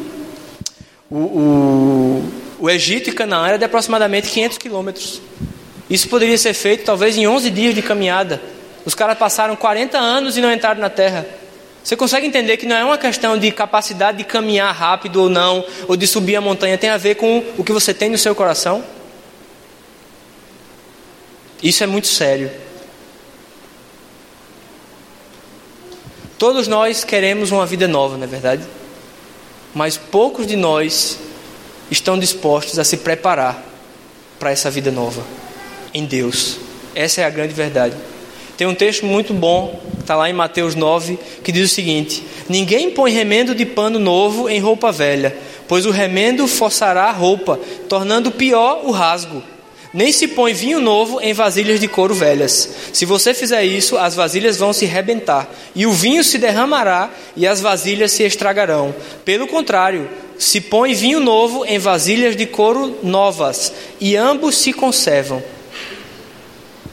[1.10, 5.22] o, o, o Egito e Canaã era de aproximadamente 500 quilômetros.
[5.94, 8.42] Isso poderia ser feito talvez em 11 dias de caminhada.
[8.84, 11.24] Os caras passaram 40 anos e não entraram na terra.
[11.84, 15.64] Você consegue entender que não é uma questão de capacidade de caminhar rápido ou não,
[15.88, 18.34] ou de subir a montanha, tem a ver com o que você tem no seu
[18.34, 18.84] coração?
[21.62, 22.50] Isso é muito sério.
[26.40, 28.64] Todos nós queremos uma vida nova, não é verdade?
[29.76, 31.20] Mas poucos de nós
[31.92, 33.64] estão dispostos a se preparar
[34.40, 35.43] para essa vida nova
[35.94, 36.58] em Deus.
[36.96, 37.96] Essa é a grande verdade.
[38.58, 42.92] Tem um texto muito bom, está lá em Mateus 9, que diz o seguinte: Ninguém
[42.92, 45.36] põe remendo de pano novo em roupa velha,
[45.68, 49.42] pois o remendo forçará a roupa, tornando pior o rasgo.
[49.94, 52.68] Nem se põe vinho novo em vasilhas de couro velhas.
[52.92, 57.46] Se você fizer isso, as vasilhas vão se rebentar, e o vinho se derramará, e
[57.46, 58.94] as vasilhas se estragarão.
[59.24, 65.44] Pelo contrário, se põe vinho novo em vasilhas de couro novas, e ambos se conservam.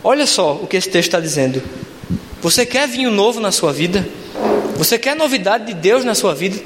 [0.03, 1.63] Olha só o que esse texto está dizendo.
[2.41, 4.09] Você quer vinho novo na sua vida?
[4.77, 6.59] Você quer novidade de Deus na sua vida?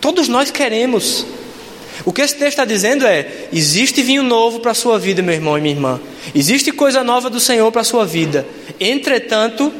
[0.00, 1.24] Todos nós queremos.
[2.04, 5.34] O que esse texto está dizendo é: existe vinho novo para a sua vida, meu
[5.34, 6.00] irmão e minha irmã.
[6.34, 8.46] Existe coisa nova do Senhor para a sua vida.
[8.78, 9.72] Entretanto,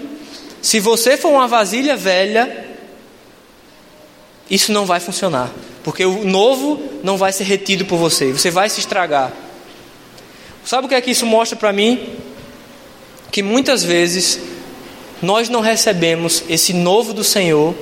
[0.62, 2.66] se você for uma vasilha velha,
[4.50, 5.50] isso não vai funcionar.
[5.82, 8.32] Porque o novo não vai ser retido por você.
[8.32, 9.32] Você vai se estragar.
[10.64, 12.06] Sabe o que é que isso mostra para mim?
[13.30, 14.40] Que muitas vezes
[15.22, 17.74] nós não recebemos esse novo do Senhor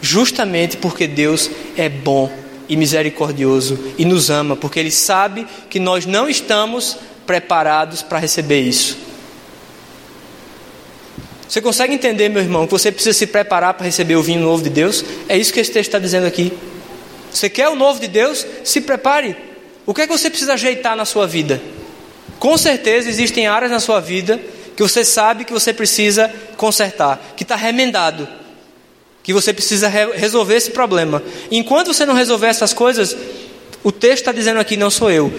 [0.00, 2.30] justamente porque Deus é bom
[2.68, 8.60] e misericordioso e nos ama, porque Ele sabe que nós não estamos preparados para receber
[8.60, 8.96] isso.
[11.48, 14.62] Você consegue entender, meu irmão, que você precisa se preparar para receber o vinho novo
[14.62, 15.02] de Deus?
[15.28, 16.52] É isso que esse texto está dizendo aqui.
[17.32, 18.46] Você quer o novo de Deus?
[18.62, 19.34] Se prepare.
[19.86, 21.60] O que é que você precisa ajeitar na sua vida?
[22.38, 24.38] Com certeza existem áreas na sua vida
[24.78, 28.28] que você sabe que você precisa consertar, que está remendado,
[29.24, 31.20] que você precisa re resolver esse problema.
[31.50, 33.16] Enquanto você não resolver essas coisas,
[33.82, 35.32] o texto está dizendo aqui: não sou eu.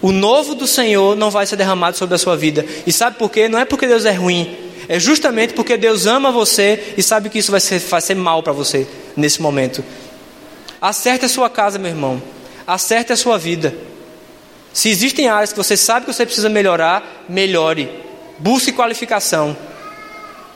[0.00, 2.64] O novo do Senhor não vai ser derramado sobre a sua vida.
[2.86, 3.50] E sabe por quê?
[3.50, 4.56] Não é porque Deus é ruim,
[4.88, 8.42] é justamente porque Deus ama você e sabe que isso vai ser, vai ser mal
[8.42, 9.84] para você nesse momento.
[10.80, 12.22] Acerte a sua casa, meu irmão.
[12.66, 13.74] Acerte a sua vida.
[14.72, 18.05] Se existem áreas que você sabe que você precisa melhorar, melhore.
[18.38, 19.56] Busque qualificação.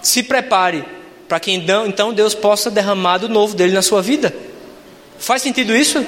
[0.03, 0.85] Se prepare
[1.28, 4.35] para que então Deus possa derramar do novo dele na sua vida.
[5.18, 6.05] Faz sentido isso?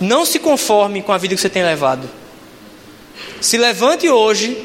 [0.00, 2.08] Não se conforme com a vida que você tem levado.
[3.40, 4.56] Se levante hoje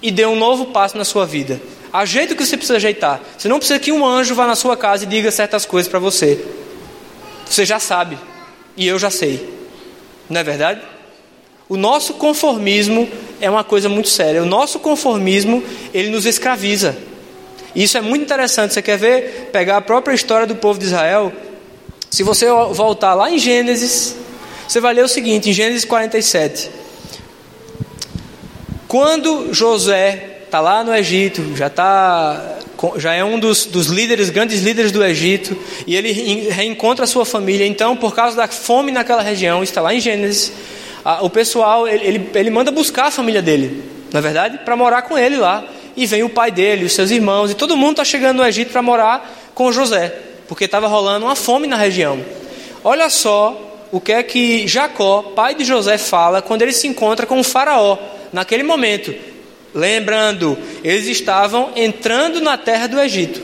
[0.00, 1.60] e dê um novo passo na sua vida.
[1.92, 3.20] Ajeite o que você precisa ajeitar.
[3.36, 5.98] Você não precisa que um anjo vá na sua casa e diga certas coisas para
[5.98, 6.44] você.
[7.44, 8.18] Você já sabe.
[8.76, 9.48] E eu já sei.
[10.28, 10.80] Não é verdade?
[11.68, 13.08] O nosso conformismo
[13.40, 14.42] é uma coisa muito séria.
[14.42, 15.62] O nosso conformismo,
[15.92, 16.96] ele nos escraviza.
[17.74, 18.72] E isso é muito interessante.
[18.72, 19.50] Você quer ver?
[19.52, 21.32] Pegar a própria história do povo de Israel.
[22.10, 24.16] Se você voltar lá em Gênesis,
[24.66, 26.70] você vai ler o seguinte, em Gênesis 47.
[28.88, 32.56] Quando José está lá no Egito, já está
[32.98, 35.56] já é um dos, dos, líderes, grandes líderes do Egito,
[35.86, 36.12] e ele
[36.50, 37.66] reencontra a sua família.
[37.66, 40.52] Então, por causa da fome naquela região, está lá em Gênesis,
[41.22, 45.02] o pessoal ele, ele, ele, manda buscar a família dele, na é verdade, para morar
[45.02, 45.64] com ele lá.
[45.96, 48.70] E vem o pai dele, os seus irmãos, e todo mundo está chegando no Egito
[48.70, 50.14] para morar com José,
[50.46, 52.20] porque estava rolando uma fome na região.
[52.84, 57.24] Olha só o que é que Jacó, pai de José, fala quando ele se encontra
[57.24, 57.96] com o Faraó
[58.32, 59.14] naquele momento.
[59.74, 63.42] Lembrando, eles estavam entrando na terra do Egito.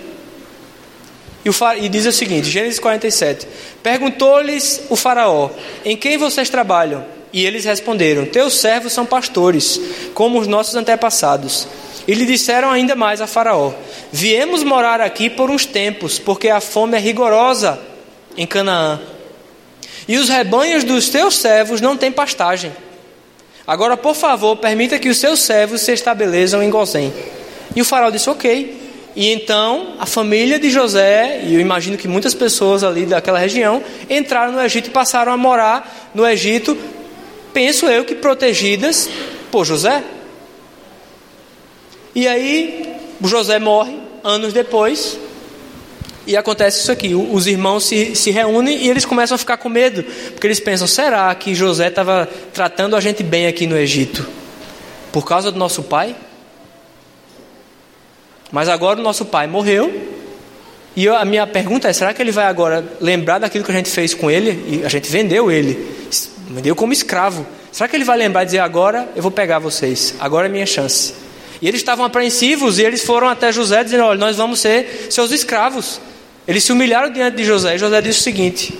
[1.44, 3.46] E, o, e diz o seguinte, Gênesis 47:
[3.82, 5.50] Perguntou-lhes o Faraó:
[5.84, 7.04] Em quem vocês trabalham?
[7.32, 9.80] E eles responderam: Teus servos são pastores,
[10.14, 11.66] como os nossos antepassados.
[12.06, 13.72] E lhe disseram ainda mais a Faraó:
[14.10, 17.78] Viemos morar aqui por uns tempos, porque a fome é rigorosa
[18.36, 19.00] em Canaã.
[20.06, 22.72] E os rebanhos dos teus servos não têm pastagem.
[23.66, 27.12] Agora, por favor, permita que os seus servos se estabeleçam em Gozém.
[27.74, 28.82] E o faraó disse: Ok.
[29.14, 33.82] E então a família de José, e eu imagino que muitas pessoas ali daquela região,
[34.08, 36.76] entraram no Egito e passaram a morar no Egito,
[37.52, 39.08] penso eu que protegidas
[39.50, 40.02] por José.
[42.14, 45.18] E aí José morre anos depois,
[46.26, 49.68] e acontece isso aqui: os irmãos se, se reúnem e eles começam a ficar com
[49.68, 54.26] medo, porque eles pensam: será que José estava tratando a gente bem aqui no Egito?
[55.10, 56.14] Por causa do nosso pai?
[58.50, 60.10] Mas agora o nosso pai morreu,
[60.94, 63.74] e eu, a minha pergunta é: será que ele vai agora lembrar daquilo que a
[63.74, 64.80] gente fez com ele?
[64.80, 65.78] E a gente vendeu ele,
[66.48, 67.46] vendeu como escravo.
[67.70, 70.66] Será que ele vai lembrar e dizer: agora eu vou pegar vocês, agora é minha
[70.66, 71.14] chance?
[71.60, 75.30] E eles estavam apreensivos e eles foram até José dizendo: olha, nós vamos ser seus
[75.30, 76.00] escravos.
[76.46, 77.76] Eles se humilharam diante de José.
[77.76, 78.74] E José disse o seguinte: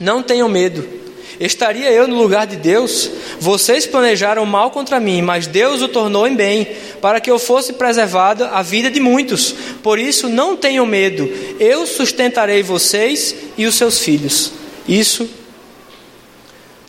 [0.00, 1.02] Não tenham medo.
[1.38, 3.10] Estaria eu no lugar de Deus?
[3.40, 6.68] Vocês planejaram mal contra mim, mas Deus o tornou em bem,
[7.00, 9.54] para que eu fosse preservado a vida de muitos.
[9.82, 11.28] Por isso, não tenham medo.
[11.58, 14.52] Eu sustentarei vocês e os seus filhos.
[14.86, 15.28] Isso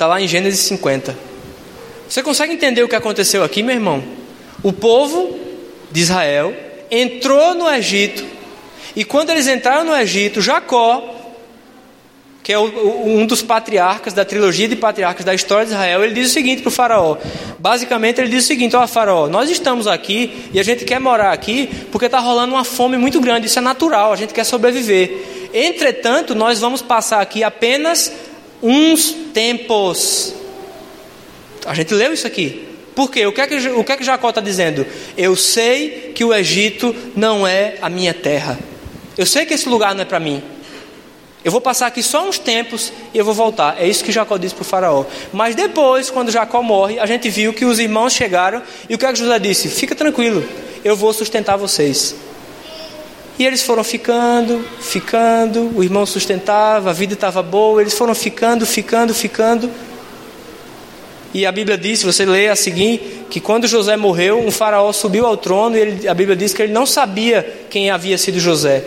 [0.04, 1.18] está lá em Gênesis 50.
[2.10, 4.04] Você consegue entender o que aconteceu aqui, meu irmão?
[4.62, 5.40] O povo
[5.92, 6.54] de Israel
[6.92, 8.26] entrou no Egito
[8.98, 11.10] e quando eles entraram no Egito, Jacó,
[12.44, 16.30] que é um dos patriarcas da trilogia de patriarcas da história de Israel, ele diz
[16.30, 17.18] o seguinte para o faraó.
[17.58, 21.32] Basicamente ele diz o seguinte, ó faraó, nós estamos aqui e a gente quer morar
[21.32, 25.50] aqui porque está rolando uma fome muito grande, isso é natural, a gente quer sobreviver.
[25.54, 28.12] Entretanto, nós vamos passar aqui apenas
[28.64, 30.34] uns tempos.
[31.66, 32.70] A gente leu isso aqui.
[32.96, 33.26] Por quê?
[33.26, 34.86] O que é que, o que, é que Jacó está dizendo?
[35.18, 38.58] Eu sei que o Egito não é a minha terra.
[39.18, 40.42] Eu sei que esse lugar não é para mim.
[41.44, 43.82] Eu vou passar aqui só uns tempos e eu vou voltar.
[43.82, 45.06] É isso que Jacó disse para o faraó.
[45.34, 49.06] Mas depois, quando Jacó morre, a gente viu que os irmãos chegaram e o que
[49.06, 49.68] é que José disse?
[49.68, 50.48] Fica tranquilo,
[50.86, 52.16] eu vou sustentar vocês.
[53.38, 58.66] E eles foram ficando, ficando, o irmão sustentava, a vida estava boa, eles foram ficando,
[58.66, 59.70] ficando, ficando.
[61.34, 65.26] E a Bíblia diz, você lê a seguir, que quando José morreu, um faraó subiu
[65.26, 68.84] ao trono e ele, a Bíblia diz que ele não sabia quem havia sido José.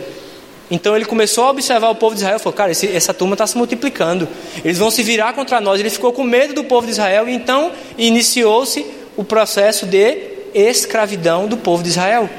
[0.71, 3.33] Então ele começou a observar o povo de Israel e falou: Cara, esse, essa turma
[3.33, 4.27] está se multiplicando,
[4.63, 5.79] eles vão se virar contra nós.
[5.79, 8.85] Ele ficou com medo do povo de Israel e então iniciou-se
[9.17, 10.17] o processo de
[10.53, 12.29] escravidão do povo de Israel.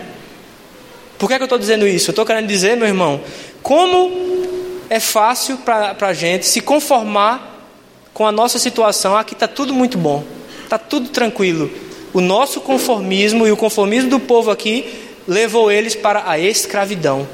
[1.18, 2.10] Por que, é que eu estou dizendo isso?
[2.10, 3.20] Eu estou querendo dizer, meu irmão,
[3.62, 4.38] como
[4.90, 7.56] é fácil para a gente se conformar
[8.18, 9.16] com a nossa situação.
[9.16, 10.24] Aqui está tudo muito bom,
[10.64, 11.70] está tudo tranquilo.
[12.12, 14.92] O nosso conformismo e o conformismo do povo aqui
[15.26, 17.28] levou eles para a escravidão.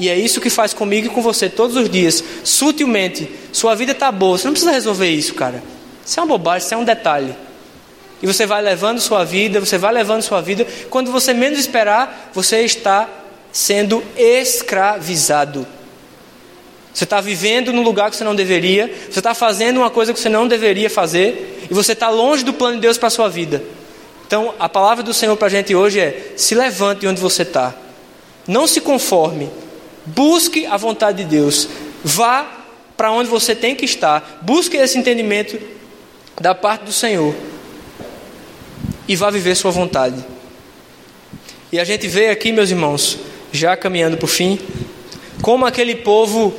[0.00, 3.30] E é isso que faz comigo e com você todos os dias, sutilmente.
[3.52, 5.62] Sua vida está boa, você não precisa resolver isso, cara.
[6.04, 7.34] Isso é uma bobagem, isso é um detalhe.
[8.22, 10.66] E você vai levando sua vida, você vai levando sua vida.
[10.88, 13.08] Quando você menos esperar, você está
[13.52, 15.66] sendo escravizado.
[16.92, 20.20] Você está vivendo num lugar que você não deveria, você está fazendo uma coisa que
[20.20, 23.28] você não deveria fazer, e você está longe do plano de Deus para a sua
[23.28, 23.62] vida.
[24.26, 27.74] Então, a palavra do Senhor para a gente hoje é: se levante onde você está,
[28.46, 29.50] não se conforme,
[30.06, 31.68] busque a vontade de Deus,
[32.02, 32.46] vá
[32.96, 34.38] para onde você tem que estar.
[34.40, 35.60] Busque esse entendimento
[36.40, 37.34] da parte do Senhor
[39.08, 40.24] e vá viver sua vontade.
[41.72, 43.18] E a gente vê aqui, meus irmãos,
[43.52, 44.58] já caminhando para o fim,
[45.42, 46.54] como aquele povo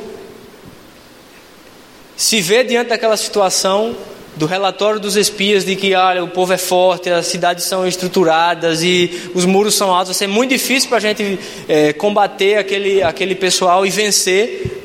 [2.15, 3.95] se vê diante daquela situação
[4.35, 8.83] do relatório dos espias de que olha, o povo é forte, as cidades são estruturadas
[8.83, 13.35] e os muros são altos, ser muito difícil para a gente é, combater aquele, aquele
[13.35, 14.83] pessoal e vencer.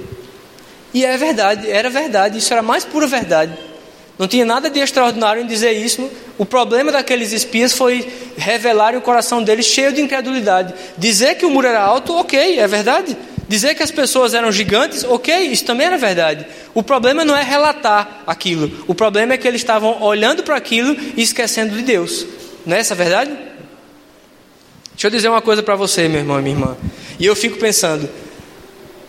[0.95, 3.53] E é verdade, era verdade, isso era mais pura verdade.
[4.23, 6.09] Não tinha nada de extraordinário em dizer isso.
[6.39, 10.73] O problema daqueles espias foi revelar o coração deles cheio de incredulidade.
[10.97, 13.17] Dizer que o muro era alto, ok, é verdade.
[13.49, 16.47] Dizer que as pessoas eram gigantes, ok, isso também era verdade.
[16.73, 18.85] O problema não é relatar aquilo.
[18.87, 22.25] O problema é que eles estavam olhando para aquilo e esquecendo de Deus.
[22.65, 23.33] Não é essa a verdade?
[24.93, 26.77] Deixa eu dizer uma coisa para você, meu irmão e minha irmã.
[27.19, 28.09] E eu fico pensando,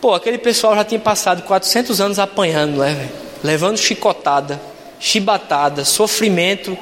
[0.00, 3.10] pô, aquele pessoal já tinha passado 400 anos apanhando, né,
[3.44, 6.76] Levando chicotada chibatada, sofrimento.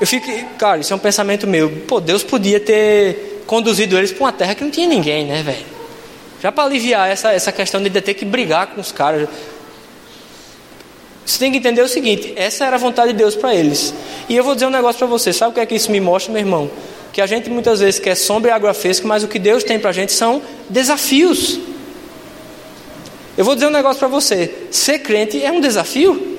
[0.00, 0.26] Eu fico,
[0.56, 1.70] cara, isso é um pensamento meu.
[1.86, 5.66] Pô, Deus podia ter conduzido eles para uma terra que não tinha ninguém, né, velho?
[6.42, 9.28] Já para aliviar essa, essa questão de ter que brigar com os caras.
[11.24, 13.94] Você tem que entender o seguinte: essa era a vontade de Deus para eles.
[14.28, 16.00] E eu vou dizer um negócio para você: sabe o que é que isso me
[16.00, 16.70] mostra, meu irmão?
[17.12, 19.78] Que a gente muitas vezes quer sombra e água fresca, mas o que Deus tem
[19.78, 21.58] para a gente são desafios.
[23.38, 26.33] Eu vou dizer um negócio para você: ser crente é um desafio.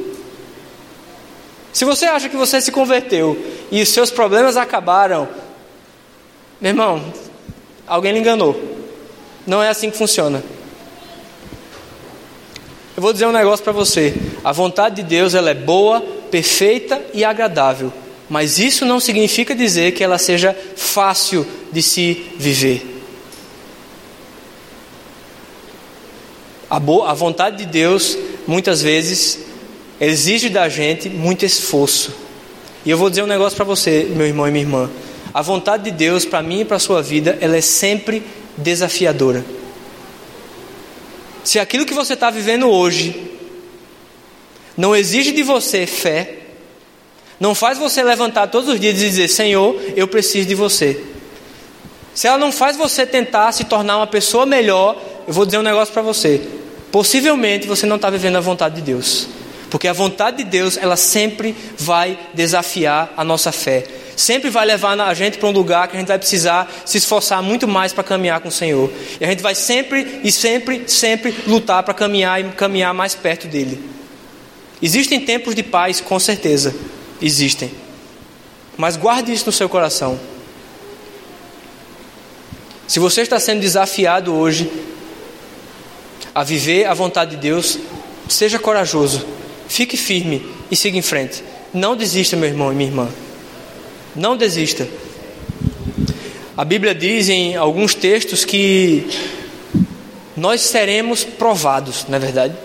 [1.75, 3.37] Se você acha que você se converteu
[3.69, 5.27] e os seus problemas acabaram,
[6.61, 7.13] meu irmão,
[7.85, 8.57] alguém lhe enganou.
[9.45, 10.41] Não é assim que funciona.
[12.95, 14.13] Eu vou dizer um negócio para você.
[14.41, 15.99] A vontade de Deus ela é boa,
[16.31, 17.91] perfeita e agradável.
[18.29, 23.03] Mas isso não significa dizer que ela seja fácil de se viver.
[26.69, 28.17] A, boa, a vontade de Deus,
[28.47, 29.39] muitas vezes,
[29.99, 32.13] exige da gente muito esforço.
[32.85, 34.89] E eu vou dizer um negócio para você, meu irmão e minha irmã.
[35.33, 38.23] A vontade de Deus para mim e para a sua vida, ela é sempre
[38.57, 39.43] desafiadora.
[41.43, 43.31] Se aquilo que você está vivendo hoje
[44.77, 46.39] não exige de você fé,
[47.39, 51.03] não faz você levantar todos os dias e dizer: Senhor, eu preciso de você.
[52.13, 54.95] Se ela não faz você tentar se tornar uma pessoa melhor,
[55.27, 56.41] eu vou dizer um negócio para você.
[56.91, 59.27] Possivelmente você não está vivendo a vontade de Deus.
[59.75, 63.83] Porque a vontade de Deus, ela sempre vai desafiar a nossa fé.
[64.15, 67.43] Sempre vai levar a gente para um lugar que a gente vai precisar se esforçar
[67.43, 68.89] muito mais para caminhar com o Senhor.
[69.19, 73.49] E a gente vai sempre e sempre, sempre lutar para caminhar e caminhar mais perto
[73.49, 73.77] dele.
[74.81, 76.73] Existem tempos de paz, com certeza.
[77.21, 77.69] Existem.
[78.77, 80.17] Mas guarde isso no seu coração.
[82.87, 84.71] Se você está sendo desafiado hoje
[86.33, 87.77] a viver a vontade de Deus,
[88.29, 89.43] seja corajoso.
[89.67, 91.43] Fique firme e siga em frente.
[91.73, 93.09] Não desista, meu irmão e minha irmã.
[94.15, 94.87] Não desista.
[96.55, 99.05] A Bíblia diz em alguns textos que
[100.37, 102.55] nós seremos provados, não é verdade?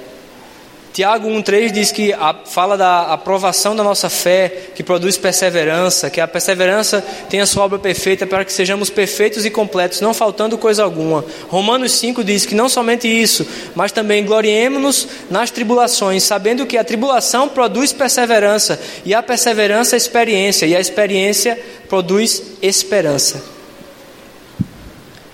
[0.92, 6.20] Tiago 1,3 diz que a, fala da aprovação da nossa fé, que produz perseverança, que
[6.20, 10.58] a perseverança tem a sua obra perfeita para que sejamos perfeitos e completos, não faltando
[10.58, 11.24] coisa alguma.
[11.48, 16.82] Romanos 5 diz que não somente isso, mas também gloriemos-nos nas tribulações, sabendo que a
[16.82, 21.56] tribulação produz perseverança, e a perseverança experiência, e a experiência
[21.88, 23.40] produz esperança.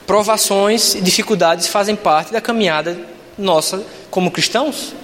[0.07, 2.97] Provações e dificuldades fazem parte da caminhada
[3.39, 4.95] nossa como cristãos.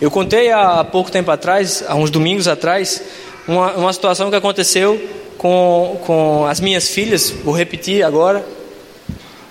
[0.00, 3.02] Eu contei há pouco tempo atrás, há uns domingos atrás,
[3.48, 5.00] uma, uma situação que aconteceu
[5.36, 8.46] com, com as minhas filhas, vou repetir agora.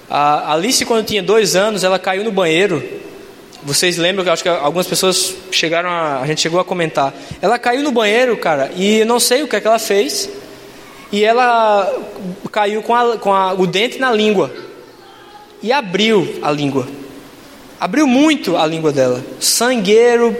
[0.09, 2.81] A Alice, quando tinha dois anos, ela caiu no banheiro.
[3.61, 7.13] Vocês lembram que acho que algumas pessoas chegaram a, a gente chegou a comentar.
[7.41, 10.29] Ela caiu no banheiro, cara, e eu não sei o que, é que ela fez.
[11.11, 11.93] E ela
[12.53, 14.49] caiu com, a, com a, o dente na língua
[15.61, 16.87] e abriu a língua.
[17.79, 19.23] Abriu muito a língua dela.
[19.39, 20.35] Sangueiro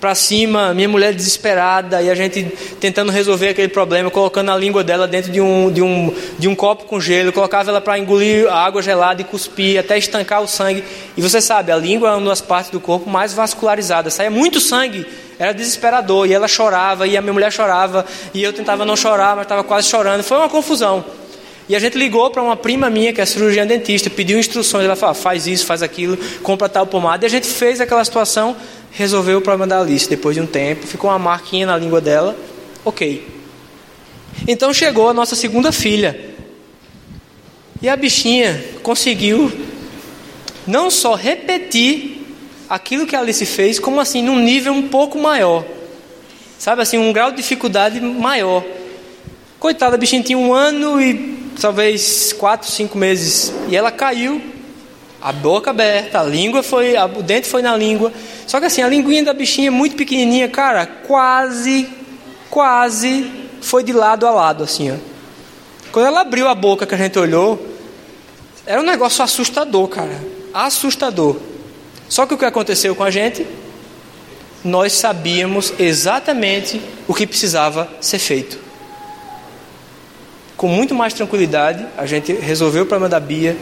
[0.00, 2.44] para cima, minha mulher desesperada e a gente
[2.80, 6.54] tentando resolver aquele problema, colocando a língua dela dentro de um, de um, de um
[6.54, 10.46] copo com gelo, colocava ela para engolir a água gelada e cuspir até estancar o
[10.46, 10.84] sangue.
[11.16, 14.60] E você sabe, a língua é uma das partes do corpo mais vascularizadas, saía muito
[14.60, 15.04] sangue,
[15.38, 16.26] era desesperador.
[16.26, 19.64] E ela chorava, e a minha mulher chorava, e eu tentava não chorar, mas estava
[19.64, 20.22] quase chorando.
[20.22, 21.04] Foi uma confusão.
[21.68, 24.86] E a gente ligou para uma prima minha, que é cirurgiã dentista, pediu instruções.
[24.86, 27.24] Ela falou: faz isso, faz aquilo, compra tal pomada.
[27.24, 28.56] E a gente fez aquela situação,
[28.90, 30.08] resolveu o problema da Alice.
[30.08, 32.34] Depois de um tempo, ficou uma marquinha na língua dela.
[32.84, 33.26] Ok.
[34.46, 36.18] Então chegou a nossa segunda filha.
[37.82, 39.52] E a bichinha conseguiu
[40.66, 42.22] não só repetir
[42.68, 45.64] aquilo que a Alice fez, como assim, num nível um pouco maior.
[46.58, 48.64] Sabe assim, um grau de dificuldade maior.
[49.60, 53.52] Coitada, a bichinha tinha um ano e talvez quatro, cinco meses.
[53.68, 54.40] E ela caiu,
[55.20, 58.12] a boca aberta, a língua foi, o dente foi na língua.
[58.46, 61.88] Só que assim, a linguinha da bichinha muito pequenininha, cara, quase,
[62.48, 63.30] quase
[63.60, 64.96] foi de lado a lado, assim, ó.
[65.90, 67.66] Quando ela abriu a boca que a gente olhou,
[68.66, 70.22] era um negócio assustador, cara.
[70.52, 71.36] Assustador.
[72.08, 73.46] Só que o que aconteceu com a gente?
[74.62, 78.67] Nós sabíamos exatamente o que precisava ser feito.
[80.58, 83.56] Com muito mais tranquilidade, a gente resolveu o problema da Bia,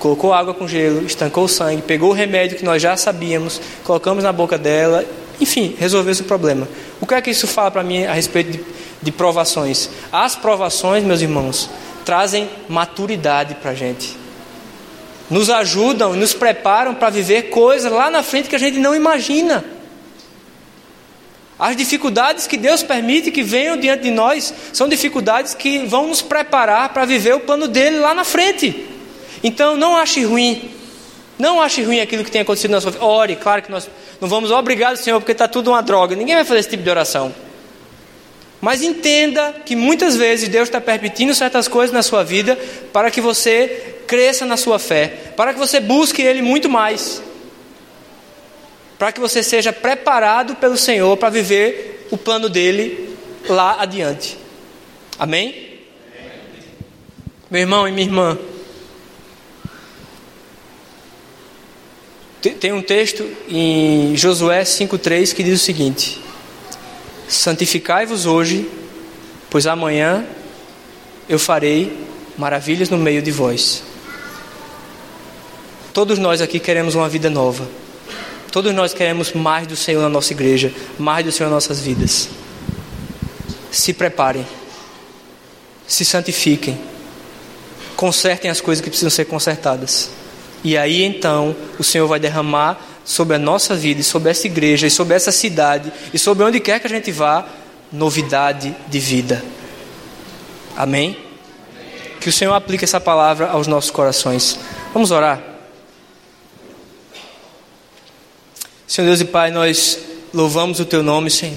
[0.00, 4.24] colocou água com gelo, estancou o sangue, pegou o remédio que nós já sabíamos, colocamos
[4.24, 5.04] na boca dela,
[5.38, 6.66] enfim, resolveu esse problema.
[7.02, 8.64] O que é que isso fala para mim a respeito de,
[9.02, 9.90] de provações?
[10.10, 11.68] As provações, meus irmãos,
[12.02, 14.22] trazem maturidade para a gente
[15.32, 18.94] nos ajudam e nos preparam para viver coisas lá na frente que a gente não
[18.94, 19.64] imagina.
[21.58, 26.22] As dificuldades que Deus permite que venham diante de nós são dificuldades que vão nos
[26.22, 28.86] preparar para viver o plano dele lá na frente.
[29.44, 30.70] Então não ache ruim,
[31.38, 33.04] não ache ruim aquilo que tem acontecido na sua vida.
[33.04, 33.88] Ore, claro que nós
[34.20, 36.16] não vamos obrigado, Senhor, porque está tudo uma droga.
[36.16, 37.34] Ninguém vai fazer esse tipo de oração.
[38.60, 42.56] Mas entenda que muitas vezes Deus está permitindo certas coisas na sua vida
[42.92, 47.20] para que você cresça na sua fé, para que você busque Ele muito mais,
[49.02, 53.16] para que você seja preparado pelo Senhor para viver o plano dele
[53.48, 54.38] lá adiante.
[55.18, 55.80] Amém?
[57.50, 58.38] Meu irmão e minha irmã,
[62.60, 66.22] tem um texto em Josué 5,3 que diz o seguinte:
[67.26, 68.70] Santificai-vos hoje,
[69.50, 70.24] pois amanhã
[71.28, 72.06] eu farei
[72.38, 73.82] maravilhas no meio de vós.
[75.92, 77.81] Todos nós aqui queremos uma vida nova.
[78.52, 82.28] Todos nós queremos mais do Senhor na nossa igreja, mais do Senhor nas nossas vidas.
[83.70, 84.46] Se preparem,
[85.88, 86.78] se santifiquem,
[87.96, 90.10] consertem as coisas que precisam ser consertadas.
[90.62, 94.86] E aí então o Senhor vai derramar sobre a nossa vida, e sobre essa igreja,
[94.86, 97.46] e sobre essa cidade, e sobre onde quer que a gente vá,
[97.90, 99.42] novidade de vida.
[100.76, 101.16] Amém?
[102.20, 104.58] Que o Senhor aplique essa palavra aos nossos corações.
[104.92, 105.51] Vamos orar.
[108.92, 109.98] Senhor Deus e Pai, nós
[110.34, 111.56] louvamos o Teu nome, Senhor.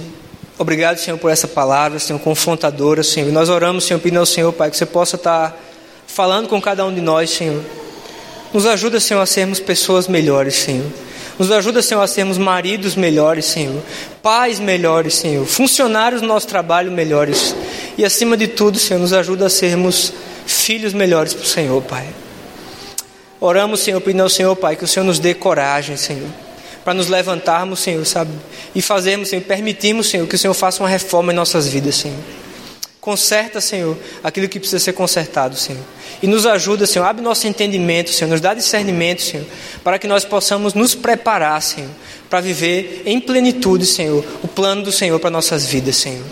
[0.57, 3.27] Obrigado, Senhor, por essa palavra, Senhor, confrontadora, Senhor.
[3.27, 5.61] E nós oramos, Senhor, pedindo ao Senhor, Pai, que você possa estar
[6.07, 7.61] falando com cada um de nós, Senhor.
[8.53, 10.86] Nos ajuda, Senhor, a sermos pessoas melhores, Senhor.
[11.38, 13.83] Nos ajuda, Senhor, a sermos maridos melhores, Senhor,
[14.23, 17.53] pais melhores, Senhor, funcionários do nosso trabalho melhores.
[17.97, 20.13] E acima de tudo, Senhor, nos ajuda a sermos
[20.45, 22.07] filhos melhores para o Senhor, Pai.
[23.41, 26.29] Oramos, Senhor, pedindo ao Senhor, Pai, que o Senhor nos dê coragem, Senhor,
[26.86, 28.31] para nos levantarmos, Senhor, sabe?
[28.75, 32.19] E fazermos, Senhor, permitirmos, Senhor, que o Senhor faça uma reforma em nossas vidas, Senhor.
[33.01, 35.81] Conserta, Senhor, aquilo que precisa ser consertado, Senhor.
[36.21, 37.05] E nos ajuda, Senhor.
[37.05, 38.29] Abre nosso entendimento, Senhor.
[38.29, 39.45] Nos dá discernimento, Senhor.
[39.83, 41.89] Para que nós possamos nos preparar, Senhor.
[42.29, 44.23] Para viver em plenitude, Senhor.
[44.43, 46.23] O plano do Senhor para nossas vidas, Senhor.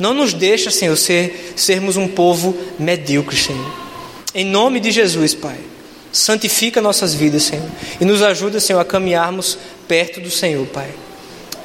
[0.00, 3.72] Não nos deixa, Senhor, ser, sermos um povo medíocre, Senhor.
[4.34, 5.58] Em nome de Jesus, Pai.
[6.12, 7.66] Santifica nossas vidas, Senhor.
[8.00, 9.58] E nos ajuda, Senhor, a caminharmos
[9.88, 10.90] perto do Senhor, Pai.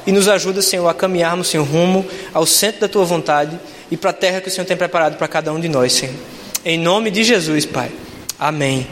[0.06, 3.58] E nos ajuda, Senhor, a caminharmos, Senhor, rumo ao centro da Tua vontade
[3.90, 6.14] e para a terra que o Senhor tem preparado para cada um de nós, Senhor.
[6.64, 7.90] Em nome de Jesus, Pai.
[8.38, 8.86] Amém.